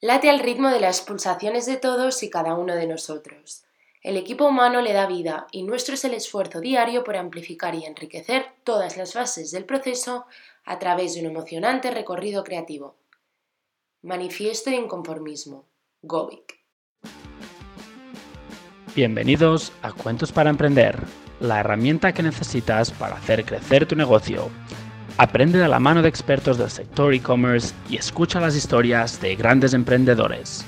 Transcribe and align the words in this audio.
Late 0.00 0.30
al 0.30 0.38
ritmo 0.38 0.68
de 0.68 0.78
las 0.78 1.00
pulsaciones 1.00 1.66
de 1.66 1.76
todos 1.76 2.22
y 2.22 2.30
cada 2.30 2.54
uno 2.54 2.76
de 2.76 2.86
nosotros. 2.86 3.64
El 4.00 4.16
equipo 4.16 4.46
humano 4.46 4.80
le 4.80 4.92
da 4.92 5.08
vida 5.08 5.48
y 5.50 5.64
nuestro 5.64 5.94
es 5.94 6.04
el 6.04 6.14
esfuerzo 6.14 6.60
diario 6.60 7.02
por 7.02 7.16
amplificar 7.16 7.74
y 7.74 7.84
enriquecer 7.84 8.46
todas 8.62 8.96
las 8.96 9.14
fases 9.14 9.50
del 9.50 9.64
proceso 9.64 10.26
a 10.64 10.78
través 10.78 11.14
de 11.14 11.20
un 11.22 11.26
emocionante 11.26 11.90
recorrido 11.90 12.44
creativo. 12.44 12.94
Manifiesto 14.02 14.70
de 14.70 14.76
inconformismo. 14.76 15.64
Govik. 16.02 16.60
Bienvenidos 18.94 19.72
a 19.82 19.90
Cuentos 19.90 20.30
para 20.30 20.50
Emprender, 20.50 20.96
la 21.40 21.58
herramienta 21.58 22.14
que 22.14 22.22
necesitas 22.22 22.92
para 22.92 23.16
hacer 23.16 23.44
crecer 23.44 23.84
tu 23.86 23.96
negocio. 23.96 24.48
Aprende 25.20 25.58
de 25.58 25.66
la 25.66 25.80
mano 25.80 26.00
de 26.00 26.08
expertos 26.08 26.58
del 26.58 26.70
sector 26.70 27.12
e-commerce 27.12 27.74
y 27.90 27.96
escucha 27.96 28.38
las 28.38 28.54
historias 28.54 29.20
de 29.20 29.34
grandes 29.34 29.74
emprendedores. 29.74 30.64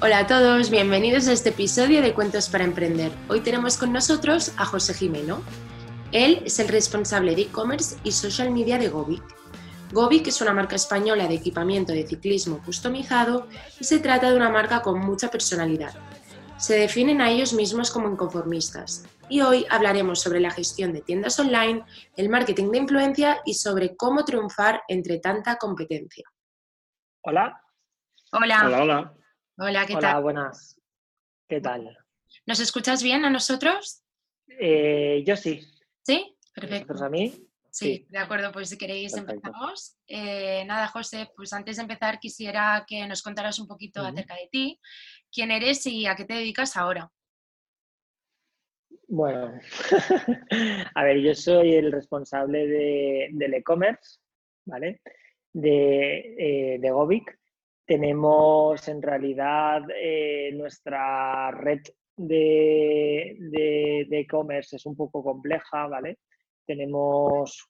Hola 0.00 0.18
a 0.18 0.26
todos, 0.26 0.68
bienvenidos 0.68 1.28
a 1.28 1.32
este 1.32 1.50
episodio 1.50 2.02
de 2.02 2.12
Cuentos 2.12 2.48
para 2.48 2.64
Emprender. 2.64 3.12
Hoy 3.28 3.38
tenemos 3.38 3.76
con 3.76 3.92
nosotros 3.92 4.50
a 4.56 4.64
José 4.64 4.94
Jimeno. 4.94 5.42
Él 6.10 6.42
es 6.44 6.58
el 6.58 6.66
responsable 6.66 7.36
de 7.36 7.42
e-commerce 7.42 7.94
y 8.02 8.10
social 8.10 8.50
media 8.50 8.78
de 8.78 8.88
Govik. 8.88 9.22
Govik 9.92 10.26
es 10.26 10.40
una 10.40 10.52
marca 10.52 10.74
española 10.74 11.28
de 11.28 11.34
equipamiento 11.34 11.92
de 11.92 12.08
ciclismo 12.08 12.58
customizado 12.64 13.46
y 13.78 13.84
se 13.84 14.00
trata 14.00 14.28
de 14.28 14.36
una 14.36 14.50
marca 14.50 14.82
con 14.82 14.98
mucha 14.98 15.30
personalidad. 15.30 15.94
Se 16.56 16.78
definen 16.78 17.20
a 17.20 17.30
ellos 17.30 17.52
mismos 17.52 17.90
como 17.90 18.08
inconformistas 18.08 19.04
y 19.28 19.40
hoy 19.40 19.66
hablaremos 19.70 20.20
sobre 20.20 20.40
la 20.40 20.50
gestión 20.50 20.92
de 20.92 21.02
tiendas 21.02 21.38
online, 21.38 21.84
el 22.16 22.28
marketing 22.28 22.70
de 22.70 22.78
influencia 22.78 23.40
y 23.44 23.54
sobre 23.54 23.96
cómo 23.96 24.24
triunfar 24.24 24.82
entre 24.88 25.18
tanta 25.18 25.56
competencia. 25.56 26.24
Hola. 27.22 27.60
Hola. 28.32 28.62
Hola, 28.66 28.82
hola. 28.82 29.14
Hola, 29.58 29.86
¿qué 29.86 29.96
Hola, 29.96 30.12
tal? 30.12 30.22
buenas. 30.22 30.80
¿Qué 31.48 31.60
tal? 31.60 31.98
¿Nos 32.46 32.60
escuchas 32.60 33.02
bien 33.02 33.24
a 33.24 33.30
nosotros? 33.30 34.02
Eh, 34.48 35.22
yo 35.26 35.36
sí. 35.36 35.60
¿Sí? 36.02 36.36
Perfecto. 36.54 36.94
¿Vosotros 36.94 37.02
a 37.02 37.10
mí? 37.10 37.48
Sí, 37.74 38.06
de 38.08 38.18
acuerdo, 38.18 38.52
pues 38.52 38.68
si 38.68 38.78
queréis 38.78 39.12
Perfecto. 39.12 39.34
empezamos. 39.34 39.96
Eh, 40.06 40.64
nada, 40.64 40.86
José, 40.86 41.28
pues 41.34 41.52
antes 41.52 41.74
de 41.74 41.82
empezar 41.82 42.20
quisiera 42.20 42.84
que 42.86 43.04
nos 43.08 43.20
contaras 43.20 43.58
un 43.58 43.66
poquito 43.66 44.00
acerca 44.00 44.34
de 44.34 44.48
ti, 44.48 44.80
quién 45.34 45.50
eres 45.50 45.84
y 45.86 46.06
a 46.06 46.14
qué 46.14 46.24
te 46.24 46.34
dedicas 46.34 46.76
ahora. 46.76 47.10
Bueno, 49.08 49.52
a 50.94 51.04
ver, 51.04 51.18
yo 51.20 51.34
soy 51.34 51.74
el 51.74 51.92
responsable 51.92 52.66
de- 52.66 53.28
del 53.32 53.54
e-commerce, 53.54 54.18
¿vale? 54.66 55.00
De, 55.52 56.34
eh, 56.38 56.78
de 56.78 56.90
Govik. 56.90 57.38
Tenemos 57.86 58.88
en 58.88 59.02
realidad 59.02 59.82
eh, 59.94 60.50
nuestra 60.54 61.50
red 61.50 61.80
de 62.16 63.36
e-commerce 64.10 64.76
es 64.76 64.86
un 64.86 64.96
poco 64.96 65.22
compleja, 65.22 65.86
¿vale? 65.86 66.18
Tenemos 66.66 67.68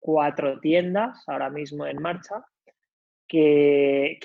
cuatro 0.00 0.58
tiendas 0.58 1.22
ahora 1.28 1.50
mismo 1.50 1.86
en 1.86 2.00
marcha 2.00 2.42
que 3.28 4.18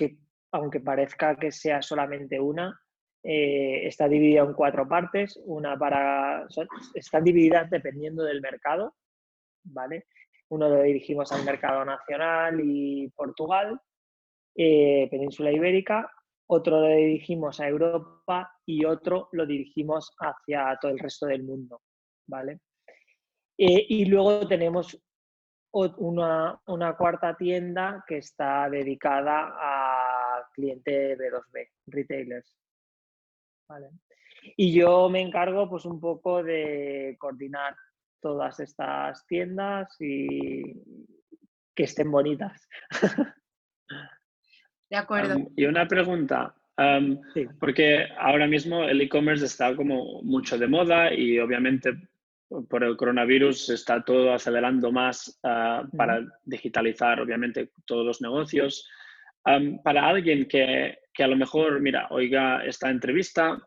aunque 0.52 0.80
parezca 0.80 1.36
que 1.36 1.52
sea 1.52 1.82
solamente 1.82 2.40
una, 2.40 2.80
eh, 3.22 3.86
está 3.86 4.08
dividida 4.08 4.42
en 4.42 4.54
cuatro 4.54 4.88
partes. 4.88 5.38
Una 5.44 5.78
para. 5.78 6.46
están 6.94 7.24
divididas 7.24 7.68
dependiendo 7.70 8.22
del 8.22 8.40
mercado, 8.40 8.94
¿vale? 9.64 10.06
Uno 10.50 10.68
lo 10.68 10.82
dirigimos 10.82 11.30
al 11.32 11.44
mercado 11.44 11.84
nacional 11.84 12.60
y 12.62 13.08
Portugal, 13.10 13.80
eh, 14.56 15.08
Península 15.10 15.52
Ibérica. 15.52 16.10
Otro 16.50 16.80
lo 16.80 16.88
dirigimos 16.88 17.60
a 17.60 17.68
Europa 17.68 18.50
y 18.64 18.84
otro 18.86 19.28
lo 19.32 19.44
dirigimos 19.44 20.10
hacia 20.18 20.78
todo 20.80 20.92
el 20.92 20.98
resto 20.98 21.26
del 21.26 21.42
mundo, 21.42 21.82
¿vale? 22.26 22.60
Eh, 23.58 23.84
y 23.88 24.06
luego 24.06 24.48
tenemos 24.48 24.98
una, 25.72 26.58
una 26.66 26.96
cuarta 26.96 27.36
tienda 27.36 28.02
que 28.06 28.18
está 28.18 28.70
dedicada 28.70 29.54
a 29.60 29.77
cliente 30.58 31.16
B2B, 31.16 31.68
retailers. 31.86 32.52
¿vale? 33.68 33.90
Y 34.56 34.72
yo 34.72 35.08
me 35.08 35.20
encargo 35.20 35.68
pues 35.68 35.84
un 35.84 36.00
poco 36.00 36.42
de 36.42 37.16
coordinar 37.18 37.76
todas 38.20 38.58
estas 38.58 39.24
tiendas 39.26 39.94
y 40.00 40.82
que 41.74 41.84
estén 41.84 42.10
bonitas. 42.10 42.68
De 44.90 44.96
acuerdo. 44.96 45.36
Y 45.54 45.66
una 45.66 45.86
pregunta, 45.86 46.54
Sí. 47.34 47.46
porque 47.58 48.06
ahora 48.18 48.46
mismo 48.46 48.84
el 48.84 49.00
e-commerce 49.00 49.44
está 49.44 49.74
como 49.74 50.22
mucho 50.22 50.56
de 50.56 50.68
moda 50.68 51.12
y 51.12 51.38
obviamente 51.38 51.90
por 52.70 52.84
el 52.84 52.96
coronavirus 52.96 53.70
está 53.70 54.02
todo 54.04 54.32
acelerando 54.32 54.90
más 54.92 55.38
ah, 55.42 55.84
para 55.96 56.24
digitalizar 56.44 57.20
obviamente 57.20 57.72
todos 57.84 58.06
los 58.06 58.20
negocios. 58.22 58.88
Am, 59.48 59.80
para 59.82 60.06
alguien 60.06 60.46
que, 60.46 60.98
que 61.14 61.24
a 61.24 61.26
lo 61.26 61.36
mejor, 61.36 61.80
mira, 61.80 62.06
oiga 62.10 62.62
esta 62.66 62.90
entrevista 62.90 63.58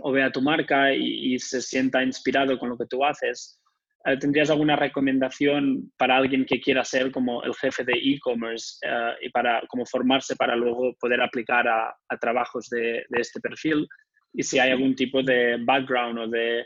o 0.00 0.12
vea 0.12 0.32
tu 0.32 0.40
marca 0.40 0.94
y, 0.94 1.34
y 1.34 1.38
se 1.38 1.60
sienta 1.60 2.02
inspirado 2.02 2.58
con 2.58 2.70
lo 2.70 2.78
que 2.78 2.86
tú 2.86 3.04
haces, 3.04 3.60
eh, 4.06 4.16
¿tendrías 4.16 4.48
alguna 4.48 4.74
recomendación 4.76 5.92
para 5.98 6.16
alguien 6.16 6.46
que 6.46 6.60
quiera 6.60 6.82
ser 6.82 7.10
como 7.10 7.42
el 7.42 7.54
jefe 7.54 7.84
de 7.84 7.92
e-commerce 7.92 8.78
eh, 8.82 9.26
y 9.26 9.28
para 9.28 9.60
como 9.68 9.84
formarse 9.84 10.34
para 10.34 10.56
luego 10.56 10.94
poder 10.98 11.20
aplicar 11.20 11.68
a, 11.68 11.94
a 12.08 12.16
trabajos 12.18 12.70
de, 12.70 13.04
de 13.10 13.20
este 13.20 13.40
perfil? 13.40 13.86
Y 14.32 14.42
si 14.42 14.58
hay 14.58 14.70
algún 14.70 14.94
tipo 14.94 15.22
de 15.22 15.58
background 15.62 16.18
o 16.20 16.28
de 16.28 16.64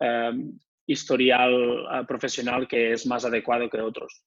em, 0.00 0.58
historial 0.86 1.52
eh, 1.52 2.04
profesional 2.08 2.66
que 2.66 2.92
es 2.92 3.06
más 3.06 3.24
adecuado 3.24 3.70
que 3.70 3.80
otros. 3.80 4.24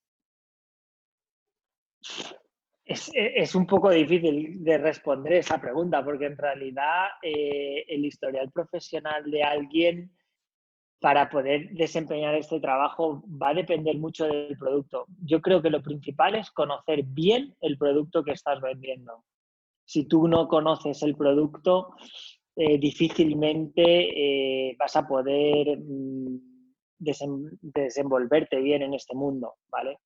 Es, 2.85 3.09
e- 3.16 3.34
es 3.41 3.56
un 3.56 3.66
poco 3.66 3.90
difícil 3.90 4.63
de 4.63 4.78
responder 4.78 5.34
esa 5.34 5.59
pregunta 5.59 6.03
porque 6.06 6.28
en 6.28 6.38
realidad 6.38 7.07
eh, 7.22 7.84
el 7.88 8.06
historial 8.06 8.51
profesional 8.51 9.29
de 9.29 9.44
alguien 9.44 10.12
para 11.00 11.29
poder 11.29 11.69
desempeñar 11.72 12.35
este 12.35 12.59
trabajo 12.59 13.23
va 13.41 13.50
a 13.50 13.53
depender 13.53 13.97
mucho 13.97 14.25
del 14.25 14.57
producto. 14.57 15.06
Yo 15.23 15.41
creo 15.41 15.62
que 15.62 15.69
lo 15.69 15.81
principal 15.81 16.35
es 16.35 16.50
conocer 16.51 17.03
bien 17.03 17.56
el 17.62 17.78
producto 17.78 18.23
que 18.23 18.31
estás 18.31 18.62
vendiendo. 18.62 19.23
Si 19.84 20.06
tú 20.07 20.28
no 20.28 20.47
conoces 20.47 21.03
el 21.03 21.16
producto, 21.16 21.91
eh, 22.56 22.78
difícilmente 22.79 23.84
eh, 24.69 24.75
vas 24.79 24.96
a 24.96 25.07
poder 25.07 25.78
mm, 25.78 26.40
desenvolverte 26.97 28.59
bien 28.62 28.81
en 28.81 28.94
este 28.94 29.16
mundo, 29.16 29.56
¿vale? 29.69 30.00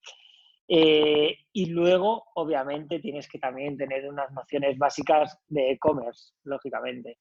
Eh, 0.71 1.35
y 1.51 1.65
luego, 1.71 2.25
obviamente, 2.35 2.99
tienes 2.99 3.27
que 3.27 3.39
también 3.39 3.75
tener 3.75 4.07
unas 4.07 4.31
nociones 4.31 4.77
básicas 4.77 5.35
de 5.47 5.71
e-commerce, 5.71 6.33
lógicamente. 6.43 7.17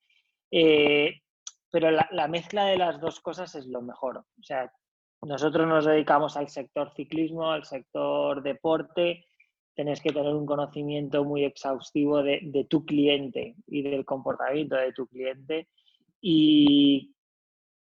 Eh, 0.50 1.22
pero 1.70 1.90
la, 1.90 2.06
la 2.12 2.28
mezcla 2.28 2.66
de 2.66 2.76
las 2.76 3.00
dos 3.00 3.20
cosas 3.20 3.54
es 3.54 3.66
lo 3.66 3.80
mejor. 3.80 4.18
O 4.18 4.42
sea, 4.42 4.70
nosotros 5.22 5.66
nos 5.66 5.86
dedicamos 5.86 6.36
al 6.36 6.48
sector 6.48 6.92
ciclismo, 6.94 7.50
al 7.50 7.64
sector 7.64 8.42
deporte. 8.42 9.24
Tienes 9.74 10.02
que 10.02 10.12
tener 10.12 10.34
un 10.34 10.44
conocimiento 10.44 11.24
muy 11.24 11.44
exhaustivo 11.44 12.22
de, 12.22 12.40
de 12.42 12.64
tu 12.64 12.84
cliente 12.84 13.56
y 13.66 13.80
del 13.80 14.04
comportamiento 14.04 14.76
de 14.76 14.92
tu 14.92 15.06
cliente. 15.06 15.68
Y 16.20 17.14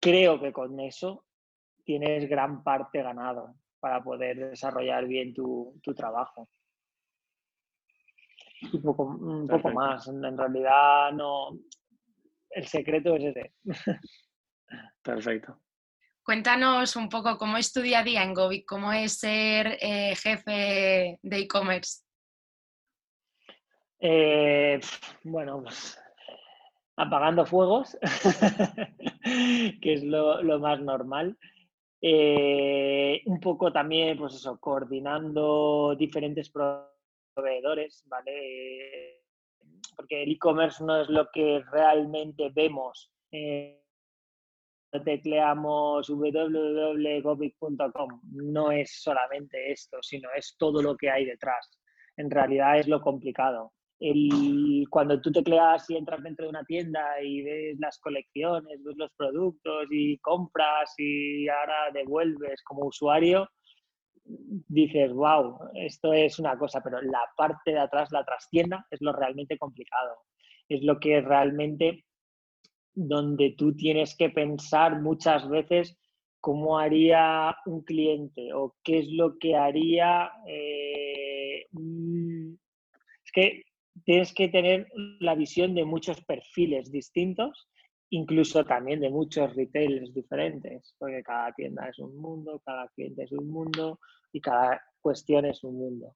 creo 0.01 0.41
que 0.41 0.53
con 0.53 0.81
eso 0.81 1.25
tienes 1.85 2.29
gran 2.29 2.65
parte 2.65 3.01
ganado 3.01 3.55
para 3.83 4.01
poder 4.01 4.51
desarrollar 4.51 5.09
bien 5.09 5.35
tu, 5.35 5.77
tu 5.83 5.93
trabajo. 5.93 6.49
Un 8.73 8.81
poco, 8.81 9.03
un 9.07 9.49
poco 9.49 9.63
Perfecto. 9.63 9.75
más. 9.75 10.07
En, 10.07 10.39
realidad, 10.39 11.11
no. 11.11 11.59
El 12.49 12.65
secreto 12.69 13.17
es 13.17 13.25
ese. 13.25 13.55
Perfecto. 15.03 15.59
Cuéntanos 16.23 16.95
un 16.95 17.09
poco 17.09 17.37
cómo 17.37 17.57
es 17.57 17.73
tu 17.73 17.81
día 17.81 17.99
a 17.99 18.05
día 18.05 18.23
en 18.23 18.35
Govik, 18.35 18.65
cómo 18.69 18.93
es 18.93 19.19
ser 19.19 19.77
eh, 19.81 20.15
jefe 20.15 21.19
de 21.21 21.39
e-commerce. 21.39 22.05
Eh, 23.99 24.79
bueno, 25.25 25.61
pues 25.61 26.01
apagando 26.97 27.45
fuegos, 27.45 27.99
que 29.25 29.93
es 29.93 30.05
lo, 30.05 30.41
lo 30.41 30.61
más 30.61 30.81
normal. 30.81 31.37
Eh, 32.05 33.23
un 33.27 33.39
poco 33.39 33.73
también, 33.73 34.19
pues 34.19 34.35
eso, 34.35 34.59
coordinando 34.59 35.95
diferentes 35.97 36.51
proveedores, 36.51 38.03
¿vale? 38.07 39.23
Porque 39.97 40.25
el 40.25 40.33
e-commerce 40.33 40.85
no 40.85 41.01
es 41.01 41.09
lo 41.09 41.29
que 41.33 41.63
realmente 41.71 42.51
vemos. 42.53 43.13
eh, 43.31 43.79
tecleamos 45.01 46.09
www.gobic.com. 46.09 47.41
No 48.33 48.71
es 48.71 49.01
solamente 49.03 49.73
esto, 49.73 50.03
sino 50.03 50.29
es 50.37 50.55
todo 50.59 50.83
lo 50.83 50.97
que 50.97 51.09
hay 51.11 51.25
detrás. 51.25 51.79
En 52.17 52.31
realidad 52.31 52.79
es 52.79 52.89
lo 52.89 53.01
complicado. 53.01 53.73
El, 54.03 54.87
cuando 54.91 55.21
tú 55.21 55.31
tecleas 55.31 55.89
y 55.89 55.97
entras 55.97 56.23
dentro 56.23 56.47
de 56.47 56.51
una 56.51 56.65
tienda 56.65 57.23
y 57.23 57.43
ves 57.43 57.79
las 57.79 57.99
colecciones, 58.01 58.83
ves 58.83 58.97
los 58.97 59.13
productos 59.17 59.87
y 59.91 60.19
compras 60.19 60.93
y 60.99 61.49
ahora 61.49 61.93
devuelves 61.95 62.63
como 62.65 62.87
usuario, 62.87 63.49
dices, 64.25 65.13
wow, 65.13 65.57
esto 65.75 66.13
es 66.13 66.39
una 66.41 66.59
cosa, 66.59 66.81
pero 66.83 67.01
la 67.01 67.23
parte 67.37 67.73
de 67.73 67.79
atrás, 67.79 68.11
la 68.11 68.25
trastienda, 68.25 68.87
es 68.91 69.01
lo 69.01 69.13
realmente 69.13 69.57
complicado. 69.57 70.17
Es 70.69 70.83
lo 70.83 70.99
que 70.99 71.21
realmente 71.21 72.05
donde 72.95 73.55
tú 73.57 73.75
tienes 73.75 74.17
que 74.17 74.31
pensar 74.31 75.01
muchas 75.01 75.49
veces 75.49 75.97
cómo 76.41 76.79
haría 76.79 77.57
un 77.67 77.83
cliente 77.83 78.53
o 78.53 78.75
qué 78.83 78.99
es 78.99 79.09
lo 79.13 79.39
que 79.39 79.55
haría. 79.55 80.33
Eh, 80.47 81.67
es 83.25 83.33
que 83.33 83.63
tienes 84.05 84.35
que 84.35 84.49
tener 84.49 84.89
la 85.21 85.35
visión 85.35 85.75
de 85.75 85.85
muchos 85.85 86.23
perfiles 86.25 86.91
distintos, 86.91 87.69
incluso 88.11 88.65
también 88.65 89.01
de 89.01 89.11
muchos 89.11 89.55
retailers 89.57 90.13
diferentes, 90.13 90.95
porque 90.99 91.23
cada 91.23 91.53
tienda 91.53 91.89
es 91.89 91.99
un 91.99 92.17
mundo, 92.17 92.61
cada 92.65 92.89
cliente 92.89 93.25
es 93.25 93.33
un 93.33 93.49
mundo 93.49 93.99
y 94.33 94.41
cada 94.41 94.83
cuestión 95.01 95.47
es 95.47 95.65
un 95.65 95.77
mundo. 95.77 96.15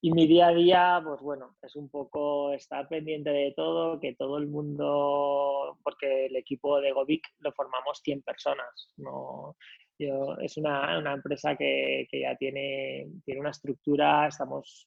Y 0.00 0.12
mi 0.12 0.26
día 0.26 0.48
a 0.48 0.54
día, 0.54 1.02
pues 1.02 1.20
bueno, 1.20 1.56
es 1.62 1.76
un 1.76 1.88
poco 1.88 2.52
estar 2.52 2.86
pendiente 2.88 3.30
de 3.30 3.52
todo, 3.56 3.98
que 4.00 4.14
todo 4.14 4.36
el 4.38 4.46
mundo, 4.46 5.78
porque 5.82 6.26
el 6.26 6.36
equipo 6.36 6.80
de 6.80 6.92
Govic 6.92 7.26
lo 7.38 7.52
formamos 7.52 8.00
100 8.02 8.22
personas, 8.22 8.92
no, 8.98 9.56
es 9.98 10.56
una, 10.56 10.98
una 10.98 11.14
empresa 11.14 11.56
que, 11.56 12.06
que, 12.10 12.20
ya 12.20 12.36
tiene, 12.36 13.06
tiene 13.24 13.40
una 13.40 13.50
estructura, 13.50 14.26
estamos 14.26 14.84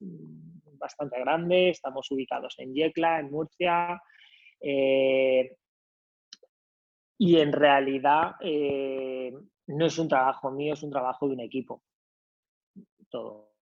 bastante 0.78 1.20
grande, 1.20 1.70
estamos 1.70 2.10
ubicados 2.12 2.56
en 2.58 2.74
Yecla, 2.74 3.20
en 3.20 3.32
Murcia, 3.32 4.02
eh, 4.60 5.56
y 7.20 7.40
en 7.40 7.52
realidad 7.52 8.36
eh, 8.42 9.34
no 9.68 9.86
es 9.86 9.98
un 9.98 10.08
trabajo 10.08 10.52
mío, 10.52 10.74
es 10.74 10.84
un 10.84 10.92
trabajo 10.92 11.28
de 11.28 11.34
un 11.34 11.42
equipo. 11.42 11.84
Todo. 13.10 13.54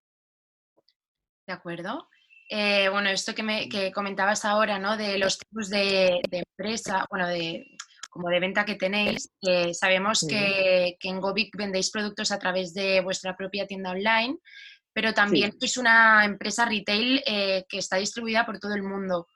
De 1.47 1.53
acuerdo. 1.53 2.09
Eh, 2.49 2.89
bueno, 2.89 3.09
esto 3.09 3.33
que, 3.33 3.43
me, 3.43 3.69
que 3.69 3.91
comentabas 3.91 4.45
ahora, 4.45 4.77
¿no? 4.77 4.97
De 4.97 5.17
los 5.17 5.37
tipos 5.37 5.69
de, 5.69 6.19
de 6.29 6.39
empresa, 6.39 7.05
bueno, 7.09 7.27
de, 7.27 7.75
como 8.15 8.29
de 8.29 8.39
venta 8.39 8.63
que 8.63 8.75
tenéis. 8.75 9.29
sabemos 9.73 10.25
que, 10.25 10.95
en 11.03 11.19
Govic 11.19 11.53
vendéis 11.57 11.91
productos 11.91 12.31
a 12.31 12.39
través 12.39 12.73
de 12.73 13.01
vuestra 13.01 13.35
propia 13.35 13.67
tienda 13.67 13.91
online, 13.91 14.37
pero 14.95 15.13
también 15.13 15.51
es 15.59 15.75
una 15.75 16.23
empresa 16.23 16.63
retail 16.63 17.21
eh, 17.27 17.65
que 17.67 17.79
está 17.79 17.97
distribuida 17.97 18.45
por 18.45 18.59
todo 18.59 18.73
el 18.75 18.81
mundo. 18.81 19.27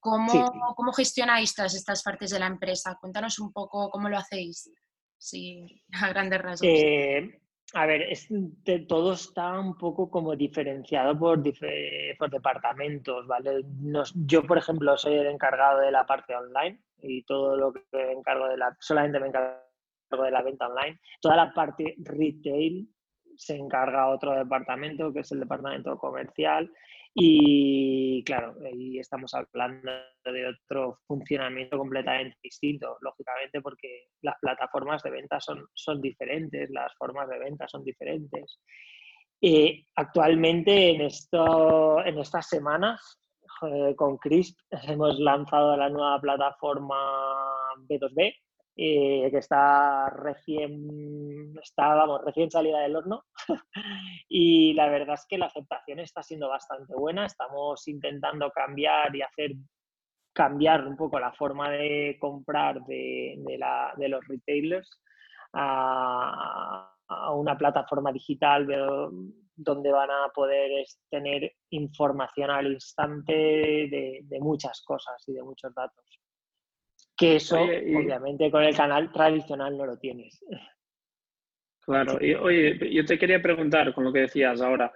¿Cómo, 0.00 0.50
¿Cómo, 0.74 0.92
gestionáis 0.94 1.54
todas 1.54 1.74
estas 1.74 2.02
partes 2.02 2.30
de 2.30 2.38
la 2.38 2.46
empresa? 2.46 2.96
Cuéntanos 2.98 3.38
un 3.38 3.52
poco 3.52 3.90
cómo 3.90 4.08
lo 4.08 4.16
hacéis, 4.16 4.72
sí, 5.18 5.82
a 6.02 6.08
grandes 6.08 6.40
rasgos. 6.40 6.70
Eh, 6.72 7.38
a 7.74 7.84
ver, 7.84 8.16
todo 8.88 9.12
está 9.12 9.58
un 9.58 9.76
poco 9.76 10.08
como 10.08 10.34
diferenciado 10.36 11.18
por, 11.18 11.42
por 12.18 12.30
departamentos, 12.30 13.26
¿vale? 13.26 13.62
yo, 14.14 14.42
por 14.46 14.56
ejemplo, 14.56 14.96
soy 14.96 15.16
el 15.16 15.26
encargado 15.26 15.80
de 15.80 15.90
la 15.90 16.06
parte 16.06 16.34
online 16.34 16.80
y 17.02 17.24
todo 17.24 17.56
lo 17.56 17.74
que 17.74 17.82
me 17.92 18.12
encargo 18.12 18.48
de 18.48 18.56
la, 18.56 18.74
solamente 18.80 19.20
me 19.20 19.26
encargo 19.26 19.58
de 20.22 20.30
la 20.30 20.40
venta 20.40 20.66
online. 20.66 20.98
Toda 21.20 21.36
la 21.36 21.52
parte 21.52 21.94
retail 21.98 22.88
se 23.36 23.56
encarga 23.56 24.08
otro 24.08 24.32
departamento, 24.32 25.12
que 25.12 25.20
es 25.20 25.32
el 25.32 25.40
departamento 25.40 25.96
comercial. 25.98 26.70
Y 27.16 28.24
claro, 28.24 28.56
ahí 28.64 28.98
estamos 28.98 29.32
hablando 29.34 29.92
de 30.24 30.48
otro 30.48 30.98
funcionamiento 31.06 31.78
completamente 31.78 32.36
distinto, 32.42 32.96
lógicamente, 33.00 33.60
porque 33.60 34.08
las 34.22 34.36
plataformas 34.40 35.02
de 35.02 35.10
venta 35.10 35.38
son, 35.40 35.64
son 35.74 36.00
diferentes, 36.00 36.68
las 36.70 36.92
formas 36.96 37.28
de 37.28 37.38
venta 37.38 37.68
son 37.68 37.84
diferentes. 37.84 38.58
Eh, 39.40 39.84
actualmente, 39.94 40.90
en, 40.90 41.02
esto, 41.02 42.04
en 42.04 42.18
estas 42.18 42.48
semanas, 42.48 43.20
eh, 43.62 43.94
con 43.96 44.16
Crisp 44.18 44.58
hemos 44.88 45.18
lanzado 45.20 45.76
la 45.76 45.88
nueva 45.88 46.20
plataforma 46.20 46.96
B2B, 47.88 48.34
eh, 48.76 49.28
que 49.30 49.38
está 49.38 50.10
recién, 50.10 51.54
está, 51.62 51.94
vamos, 51.94 52.22
recién 52.24 52.50
salida 52.50 52.80
del 52.80 52.96
horno. 52.96 53.24
y 54.28 54.72
la 54.74 54.88
verdad 54.88 55.14
es 55.14 55.26
que 55.28 55.38
la 55.38 55.46
aceptación 55.46 56.00
está 56.00 56.22
siendo 56.22 56.48
bastante 56.48 56.94
buena. 56.94 57.26
Estamos 57.26 57.86
intentando 57.88 58.50
cambiar 58.50 59.14
y 59.14 59.22
hacer 59.22 59.52
cambiar 60.32 60.86
un 60.86 60.96
poco 60.96 61.18
la 61.20 61.32
forma 61.32 61.70
de 61.70 62.16
comprar 62.20 62.82
de, 62.84 63.36
de 63.96 64.08
los 64.08 64.26
retailers 64.26 65.00
a, 65.54 66.90
una 67.34 67.56
plataforma 67.56 68.10
digital 68.12 68.66
donde 69.56 69.92
van 69.92 70.10
a 70.10 70.28
poder 70.34 70.84
tener 71.08 71.52
información 71.70 72.50
al 72.50 72.72
instante 72.72 73.32
de, 73.32 74.38
muchas 74.40 74.82
cosas 74.82 75.22
y 75.28 75.34
de 75.34 75.42
muchos 75.42 75.72
datos. 75.74 76.04
Que 77.16 77.36
eso, 77.36 77.60
obviamente, 77.60 78.50
con 78.50 78.64
el 78.64 78.74
canal 78.74 79.12
tradicional 79.12 79.76
no 79.76 79.86
lo 79.86 79.96
tienes. 79.98 80.40
Claro, 81.84 82.18
y 82.20 82.34
oye, 82.34 82.92
yo 82.92 83.04
te 83.04 83.18
quería 83.18 83.42
preguntar 83.42 83.92
con 83.94 84.04
lo 84.04 84.12
que 84.12 84.20
decías 84.20 84.60
ahora, 84.60 84.92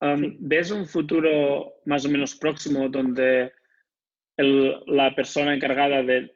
um, 0.00 0.36
¿ves 0.40 0.70
un 0.70 0.86
futuro 0.86 1.74
más 1.84 2.04
o 2.06 2.08
menos 2.08 2.34
próximo 2.34 2.88
donde 2.88 3.52
la 4.36 5.14
persona 5.14 5.54
encargada 5.54 6.02
de, 6.02 6.32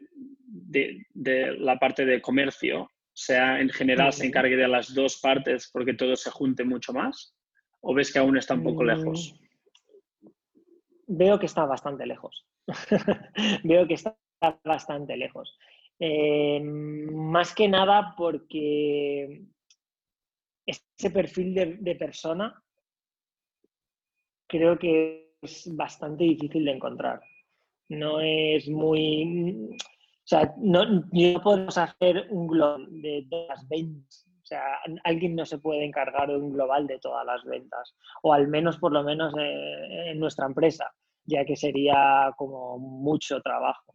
de, 0.46 1.56
la 1.58 1.78
parte 1.78 2.04
de 2.04 2.20
comercio 2.20 2.90
sea 3.14 3.60
en 3.60 3.70
general 3.70 4.12
se 4.12 4.26
encargue 4.26 4.56
de 4.56 4.69
las 4.69 4.92
dos 4.92 5.20
partes 5.20 5.70
porque 5.72 5.94
todo 5.94 6.14
se 6.16 6.30
junte 6.30 6.64
mucho 6.64 6.92
más? 6.92 7.34
¿O 7.80 7.94
ves 7.94 8.12
que 8.12 8.19
aún 8.19 8.37
está 8.37 8.54
un 8.54 8.64
poco 8.64 8.82
mm, 8.82 8.87
lejos? 8.87 9.40
Veo 11.06 11.38
que 11.38 11.46
está 11.46 11.64
bastante 11.64 12.06
lejos. 12.06 12.46
Veo 13.64 13.87
que 13.87 13.94
está 13.94 14.16
bastante 14.64 15.17
lejos. 15.17 15.56
Eh, 15.99 16.61
más 16.61 17.55
que 17.55 17.69
nada 17.69 18.14
porque 18.17 19.44
ese 20.67 21.11
perfil 21.11 21.55
de, 21.81 21.94
persona 21.94 22.61
creo 24.46 24.79
que 24.79 25.35
es 25.43 25.75
bastante 25.76 26.25
difícil 26.25 26.64
de 26.64 26.73
encontrar. 26.73 27.20
No 27.88 28.20
es 28.20 28.69
muy... 28.69 29.71
O 29.73 30.26
sea, 30.26 30.54
no, 30.57 30.85
no 30.87 31.42
podemos 31.42 31.76
hacer 31.76 32.28
un 32.30 32.47
global 32.47 32.87
de 33.02 33.26
las 33.30 33.68
ventas 33.68 34.25
o 34.45 34.47
sea, 34.47 34.62
alguien 35.04 35.35
no 35.35 35.47
se 35.47 35.57
puede 35.57 35.87
encargar 35.87 36.28
un 36.30 36.52
global 36.52 36.87
de 36.87 36.99
todas 36.99 37.25
las 37.25 37.42
ventas, 37.45 37.97
o 38.23 38.35
al 38.35 38.47
menos 38.47 38.76
por 38.76 38.92
lo 38.92 39.02
menos 39.02 39.33
eh, 39.38 40.11
en 40.11 40.21
nuestra 40.21 40.45
empresa, 40.45 40.92
ya 41.25 41.47
que 41.47 41.57
sería 41.57 42.30
como 42.37 42.78
mucho 42.78 43.40
trabajo. 43.40 43.93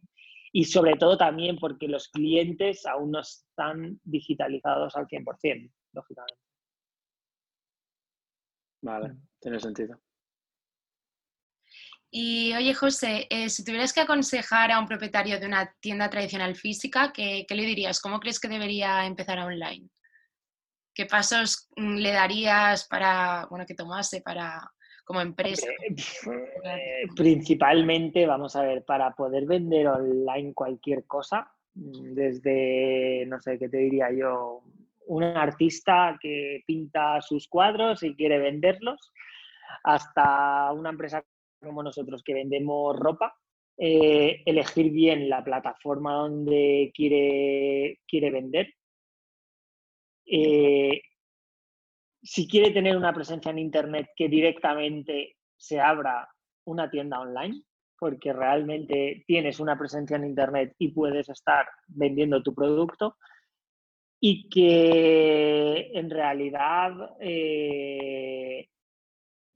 Y 0.52 0.64
sobre 0.64 0.94
todo 0.96 1.16
también 1.16 1.56
porque 1.58 1.86
los 1.86 2.08
clientes 2.08 2.84
aún 2.86 3.12
no 3.12 3.20
están 3.20 4.00
digitalizados 4.02 4.96
al 4.96 5.06
100%, 5.06 5.70
lógicamente. 5.92 6.40
Vale, 8.82 9.08
mm. 9.10 9.28
tiene 9.40 9.60
sentido. 9.60 10.00
Y 12.12 12.52
oye, 12.54 12.74
José, 12.74 13.28
eh, 13.30 13.48
si 13.48 13.64
tuvieras 13.64 13.92
que 13.92 14.00
aconsejar 14.00 14.72
a 14.72 14.80
un 14.80 14.88
propietario 14.88 15.38
de 15.38 15.46
una 15.46 15.72
tienda 15.78 16.10
tradicional 16.10 16.56
física, 16.56 17.12
¿qué, 17.12 17.44
¿qué, 17.46 17.54
le 17.54 17.64
dirías? 17.64 18.00
¿Cómo 18.00 18.18
crees 18.18 18.40
que 18.40 18.48
debería 18.48 19.06
empezar 19.06 19.38
online? 19.38 19.88
¿Qué 20.92 21.06
pasos 21.06 21.68
mm, 21.76 21.96
le 21.96 22.10
darías 22.10 22.88
para, 22.88 23.46
bueno, 23.48 23.64
que 23.64 23.76
tomase 23.76 24.22
para, 24.22 24.72
como 25.10 25.20
empresa? 25.22 25.66
Principalmente, 27.16 28.26
vamos 28.26 28.54
a 28.54 28.62
ver, 28.62 28.84
para 28.84 29.10
poder 29.16 29.44
vender 29.44 29.88
online 29.88 30.54
cualquier 30.54 31.04
cosa, 31.04 31.52
desde, 31.74 33.24
no 33.26 33.40
sé, 33.40 33.58
¿qué 33.58 33.68
te 33.68 33.78
diría 33.78 34.12
yo? 34.12 34.62
Un 35.06 35.24
artista 35.24 36.16
que 36.22 36.62
pinta 36.64 37.20
sus 37.22 37.48
cuadros 37.48 38.04
y 38.04 38.14
quiere 38.14 38.38
venderlos, 38.38 39.12
hasta 39.82 40.72
una 40.72 40.90
empresa 40.90 41.24
como 41.60 41.82
nosotros 41.82 42.22
que 42.22 42.34
vendemos 42.34 42.96
ropa, 42.96 43.34
eh, 43.76 44.42
elegir 44.46 44.92
bien 44.92 45.28
la 45.28 45.42
plataforma 45.42 46.14
donde 46.14 46.92
quiere, 46.94 47.98
quiere 48.06 48.30
vender 48.30 48.74
eh, 50.26 51.02
si 52.22 52.46
quiere 52.48 52.70
tener 52.70 52.96
una 52.96 53.12
presencia 53.12 53.50
en 53.50 53.58
Internet, 53.58 54.08
que 54.16 54.28
directamente 54.28 55.36
se 55.56 55.80
abra 55.80 56.28
una 56.64 56.90
tienda 56.90 57.20
online, 57.20 57.62
porque 57.98 58.32
realmente 58.32 59.24
tienes 59.26 59.60
una 59.60 59.78
presencia 59.78 60.16
en 60.16 60.24
Internet 60.24 60.74
y 60.78 60.88
puedes 60.88 61.28
estar 61.28 61.66
vendiendo 61.88 62.42
tu 62.42 62.54
producto 62.54 63.16
y 64.20 64.48
que 64.48 65.90
en 65.94 66.10
realidad 66.10 66.92
eh, 67.20 68.68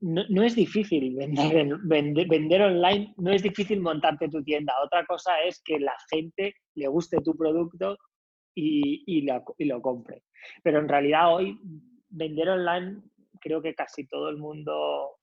no, 0.01 0.43
es 0.43 0.55
difícil 0.55 1.15
vender, 1.15 1.79
vender, 2.27 2.63
online, 2.63 3.15
no 3.17 3.31
es 3.31 3.43
difícil 3.43 3.81
montarte 3.81 4.29
tu 4.29 4.43
tienda. 4.43 4.75
Otra 4.85 5.05
cosa 5.07 5.41
es 5.43 5.63
que 5.63 5.79
la 5.79 5.95
gente 6.11 6.55
le 6.75 6.89
guste 6.89 7.19
tu 7.23 7.37
producto 7.37 7.97
y, 8.55 9.27
lo, 9.59 9.83
compre. 9.83 10.23
Pero 10.63 10.81
en 10.81 10.89
realidad 10.89 11.35
hoy 11.35 11.59
vender 12.15 12.49
online 12.49 13.03
creo 13.41 13.61
que 13.61 13.75
casi 13.75 14.07
todo 14.07 14.31
el 14.31 14.39
mundo, 14.39 15.19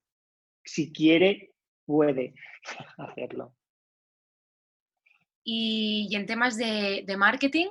si 0.64 0.92
quiere, 0.94 1.54
puede 1.86 2.36
hacerlo. 2.98 3.56
Y, 5.44 6.08
en 6.16 6.28
temas 6.28 6.56
de, 6.56 7.04
marketing, 7.18 7.70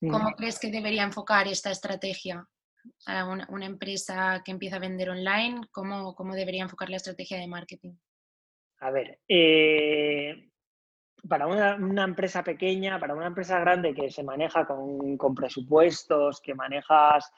¿cómo 0.00 0.30
mm. 0.30 0.34
crees 0.34 0.60
que 0.60 0.70
debería 0.70 1.02
enfocar 1.02 1.48
esta 1.48 1.70
estrategia? 1.70 2.46
A 3.06 3.24
una, 3.26 3.66
empresa 3.66 4.40
que 4.44 4.52
empieza 4.52 4.76
a 4.76 4.80
vender 4.80 5.10
online, 5.10 5.60
¿cómo, 5.72 6.14
¿cómo, 6.14 6.34
debería 6.34 6.62
enfocar 6.62 6.88
la 6.88 6.96
estrategia 6.96 7.38
de 7.38 7.48
marketing? 7.48 7.94
A 8.80 8.92
ver, 8.92 9.18
eh, 9.28 10.48
para 11.28 11.46
una, 11.46 12.04
empresa 12.04 12.42
pequeña, 12.44 13.00
para 13.00 13.14
una 13.14 13.26
empresa 13.26 13.58
grande 13.58 13.94
que 13.94 14.10
se 14.10 14.22
maneja 14.22 14.66
con, 14.66 15.34
presupuestos, 15.34 16.40
que 16.40 16.54
manejas 16.54 17.30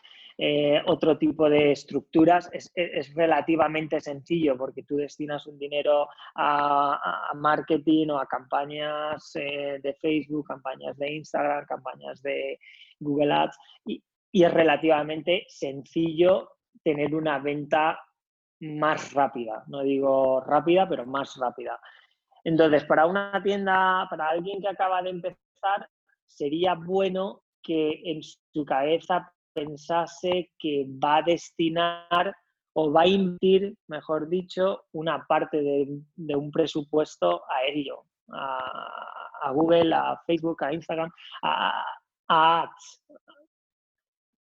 eh, 0.43 0.81
otro 0.87 1.19
tipo 1.19 1.51
de 1.51 1.73
estructuras, 1.73 2.49
es, 2.55 2.73
relativamente 3.15 4.01
sencillo 4.01 4.57
porque 4.57 4.85
tú 4.85 4.97
destinas 4.97 5.47
un 5.47 5.59
dinero 5.59 6.09
a, 6.35 7.31
marketing 7.35 8.09
o 8.09 8.19
a 8.19 8.27
campañas 8.27 9.33
eh, 9.35 9.81
de 9.83 9.93
Facebook, 10.01 10.47
campañas 10.47 10.97
de 10.97 11.13
Instagram, 11.13 11.67
campañas 11.67 12.23
de 12.23 12.59
Google 12.99 13.35
Ads 13.35 13.59
y, 13.85 14.03
y 14.33 14.45
es 14.45 14.55
relativamente 14.55 15.45
sencillo 15.47 16.53
tener 16.83 17.15
una 17.15 17.39
venta 17.39 18.01
más 18.61 19.13
rápida. 19.13 19.65
No 19.67 19.83
digo 19.83 20.41
rápida, 20.41 20.89
pero 20.89 21.05
más 21.05 21.37
rápida. 21.37 21.79
Entonces, 22.45 22.85
para 22.85 23.05
una 23.05 23.43
tienda, 23.43 24.07
para 24.09 24.31
alguien 24.31 24.63
que 24.63 24.69
acaba 24.69 25.03
de 25.03 25.11
empezar, 25.11 25.87
sería 26.25 26.77
bueno 26.77 27.43
que 27.63 28.01
en 28.07 28.23
su 28.23 28.65
cabeza 28.65 29.31
pensase 29.53 30.51
que 30.59 30.87
va 30.89 31.19
a 31.19 31.23
destinar 31.23 32.35
o 32.75 32.93
va 32.93 33.03
a 33.03 33.07
invertir, 33.07 33.77
mejor 33.89 34.29
dicho, 34.29 34.85
una 34.93 35.27
parte 35.27 35.61
de, 35.63 36.37
un 36.37 36.51
presupuesto 36.51 37.43
a 37.51 37.65
ello, 37.67 38.05
a, 38.29 39.51
Google, 39.53 39.93
a 39.95 40.21
Facebook, 40.27 40.63
a 40.65 40.73
Instagram, 40.73 41.11
a, 41.43 41.85
a 42.29 42.63
Ads. 42.63 43.03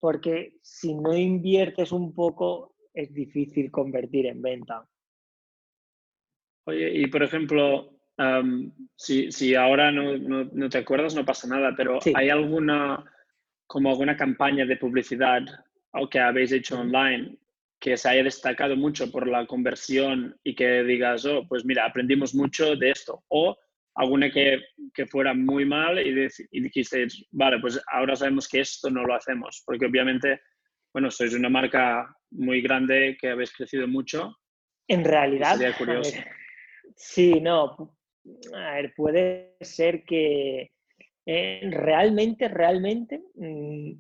Porque 0.00 0.59
si 0.62 0.95
no 0.95 1.15
inviertes 1.15 1.91
un 1.91 2.15
poco, 2.15 2.75
es 2.93 3.12
difícil 3.12 3.71
convertir 3.71 4.27
en 4.27 4.43
venta. 4.43 4.87
Oye, 6.67 6.91
y 6.99 7.07
por 7.07 7.23
ejemplo, 7.23 7.99
si, 8.97 9.55
ahora 9.55 9.91
no, 9.91 10.69
te 10.69 10.79
acuerdas, 10.79 11.15
no 11.15 11.25
pasa 11.25 11.49
nada, 11.49 11.73
pero 11.77 11.99
¿hay 12.15 12.29
alguna, 12.29 13.05
como 13.69 13.91
alguna 13.91 14.17
campaña 14.17 14.67
de 14.67 14.77
publicidad 14.77 15.43
que 16.11 16.19
habéis 16.19 16.53
hecho 16.53 16.81
online 16.81 17.37
que 17.81 17.97
se 17.97 18.09
haya 18.09 18.25
destacado 18.25 18.77
mucho 18.77 19.11
por 19.11 19.29
la 19.29 19.47
conversión 19.47 20.37
y 20.43 20.55
que 20.55 20.83
digas, 20.83 21.25
oh, 21.25 21.47
pues 21.49 21.65
mira, 21.65 21.85
aprendimos 21.85 22.35
mucho 22.35 22.75
de 22.75 22.91
esto? 22.91 23.23
O 23.29 23.57
alguna 23.95 24.31
que, 24.31 24.61
fuera 25.09 25.33
muy 25.33 25.65
mal 25.65 25.99
y, 26.05 26.29
y 26.51 26.61
dijisteis, 26.61 27.25
vale, 27.31 27.61
pues 27.61 27.81
ahora 27.93 28.17
sabemos 28.17 28.49
que 28.49 28.61
esto 28.61 28.91
no 28.91 29.05
lo 29.05 29.15
hacemos, 29.15 29.63
porque 29.65 29.87
obviamente, 29.87 30.41
bueno, 30.93 31.11
sois 31.11 31.35
una 31.35 31.49
marca 31.49 32.09
muy 32.31 32.61
grande 32.63 33.17
que 33.21 33.31
habéis 33.31 33.53
crecido 33.53 33.87
mucho. 33.87 34.37
En 34.89 35.05
realidad, 35.05 35.57
sería 35.57 35.77
curioso. 35.77 36.17
Sí, 36.97 37.41
no, 37.41 37.97
a 38.55 38.75
ver, 38.75 38.93
puede 38.97 39.57
ser 39.61 40.05
que 40.05 40.73
eh, 41.30 41.61
realmente, 41.70 42.49
realmente 42.49 43.23
mm, 43.35 43.92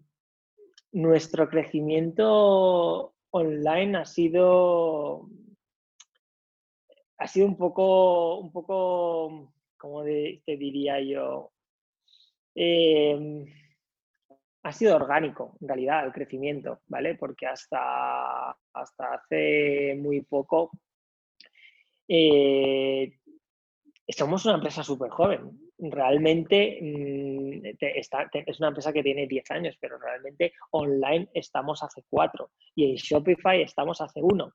nuestro 0.92 1.46
crecimiento 1.50 3.12
online 3.28 3.98
ha 3.98 4.06
sido 4.06 5.28
ha 7.18 7.26
sido 7.26 7.46
un 7.46 7.58
poco, 7.58 8.38
un 8.38 8.50
poco, 8.50 9.52
como 9.76 10.04
te 10.04 10.40
diría 10.46 11.02
yo, 11.02 11.52
em, 12.54 13.44
ha 14.62 14.72
sido 14.72 14.96
orgánico, 14.96 15.58
en 15.60 15.68
realidad, 15.68 16.06
el 16.06 16.12
crecimiento, 16.12 16.80
¿vale? 16.86 17.14
Porque 17.16 17.46
hasta, 17.46 18.56
hasta 18.72 19.14
hace 19.14 19.96
muy 20.00 20.22
poco 20.22 20.70
eh, 22.08 23.18
somos 24.08 24.46
una 24.46 24.54
empresa 24.54 24.82
súper 24.82 25.10
joven. 25.10 25.67
Realmente 25.78 26.78
mm, 26.80 27.76
es 27.80 28.58
una 28.58 28.68
empresa 28.68 28.92
que 28.92 29.02
tiene 29.02 29.26
10 29.26 29.50
años, 29.52 29.76
pero 29.80 29.98
realmente 29.98 30.52
online 30.72 31.28
estamos 31.32 31.82
hace 31.82 32.02
4 32.08 32.50
y 32.74 32.90
en 32.90 32.96
Shopify 32.96 33.62
estamos 33.62 34.00
hace 34.00 34.20
1. 34.20 34.44
O 34.44 34.54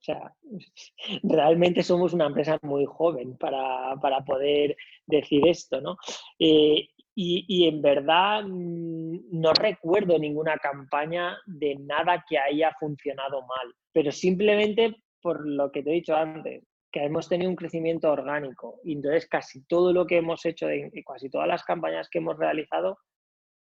sea, 0.00 0.34
realmente 1.22 1.82
somos 1.82 2.12
una 2.12 2.26
empresa 2.26 2.58
muy 2.62 2.86
joven 2.86 3.36
para, 3.36 3.96
poder 4.26 4.76
decir 5.06 5.46
esto, 5.46 5.80
¿no? 5.80 5.96
Eh, 6.38 6.88
y, 7.16 7.44
y, 7.46 7.68
en 7.68 7.80
verdad 7.80 8.42
mm, 8.44 9.40
no 9.40 9.52
recuerdo 9.52 10.18
ninguna 10.18 10.56
campaña 10.56 11.38
de 11.46 11.76
nada 11.76 12.24
que 12.28 12.38
haya 12.38 12.74
funcionado 12.80 13.42
mal, 13.42 13.74
pero 13.92 14.10
simplemente 14.10 14.96
por 15.20 15.46
lo 15.48 15.70
que 15.72 15.82
te 15.82 15.90
he 15.90 15.94
dicho 15.94 16.14
antes, 16.14 16.64
que 16.94 17.02
hemos 17.02 17.28
tenido 17.28 17.50
un 17.50 17.56
crecimiento 17.56 18.08
orgánico 18.08 18.80
y 18.84 18.92
entonces 18.92 19.26
casi 19.26 19.64
todo 19.64 19.92
lo 19.92 20.06
que 20.06 20.18
hemos 20.18 20.46
hecho, 20.46 20.68
de, 20.68 20.92
casi 21.04 21.28
todas 21.28 21.48
las 21.48 21.64
campañas 21.64 22.08
que 22.08 22.18
hemos 22.18 22.38
realizado, 22.38 22.98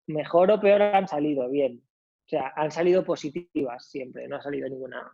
mejor 0.06 0.50
o 0.50 0.58
peor 0.58 0.80
han 0.80 1.06
salido 1.06 1.46
bien. 1.50 1.82
O 2.24 2.28
sea, 2.30 2.54
han 2.56 2.70
salido 2.70 3.04
positivas 3.04 3.86
siempre, 3.90 4.26
no 4.28 4.36
ha 4.36 4.40
salido 4.40 4.66
ninguna 4.66 5.12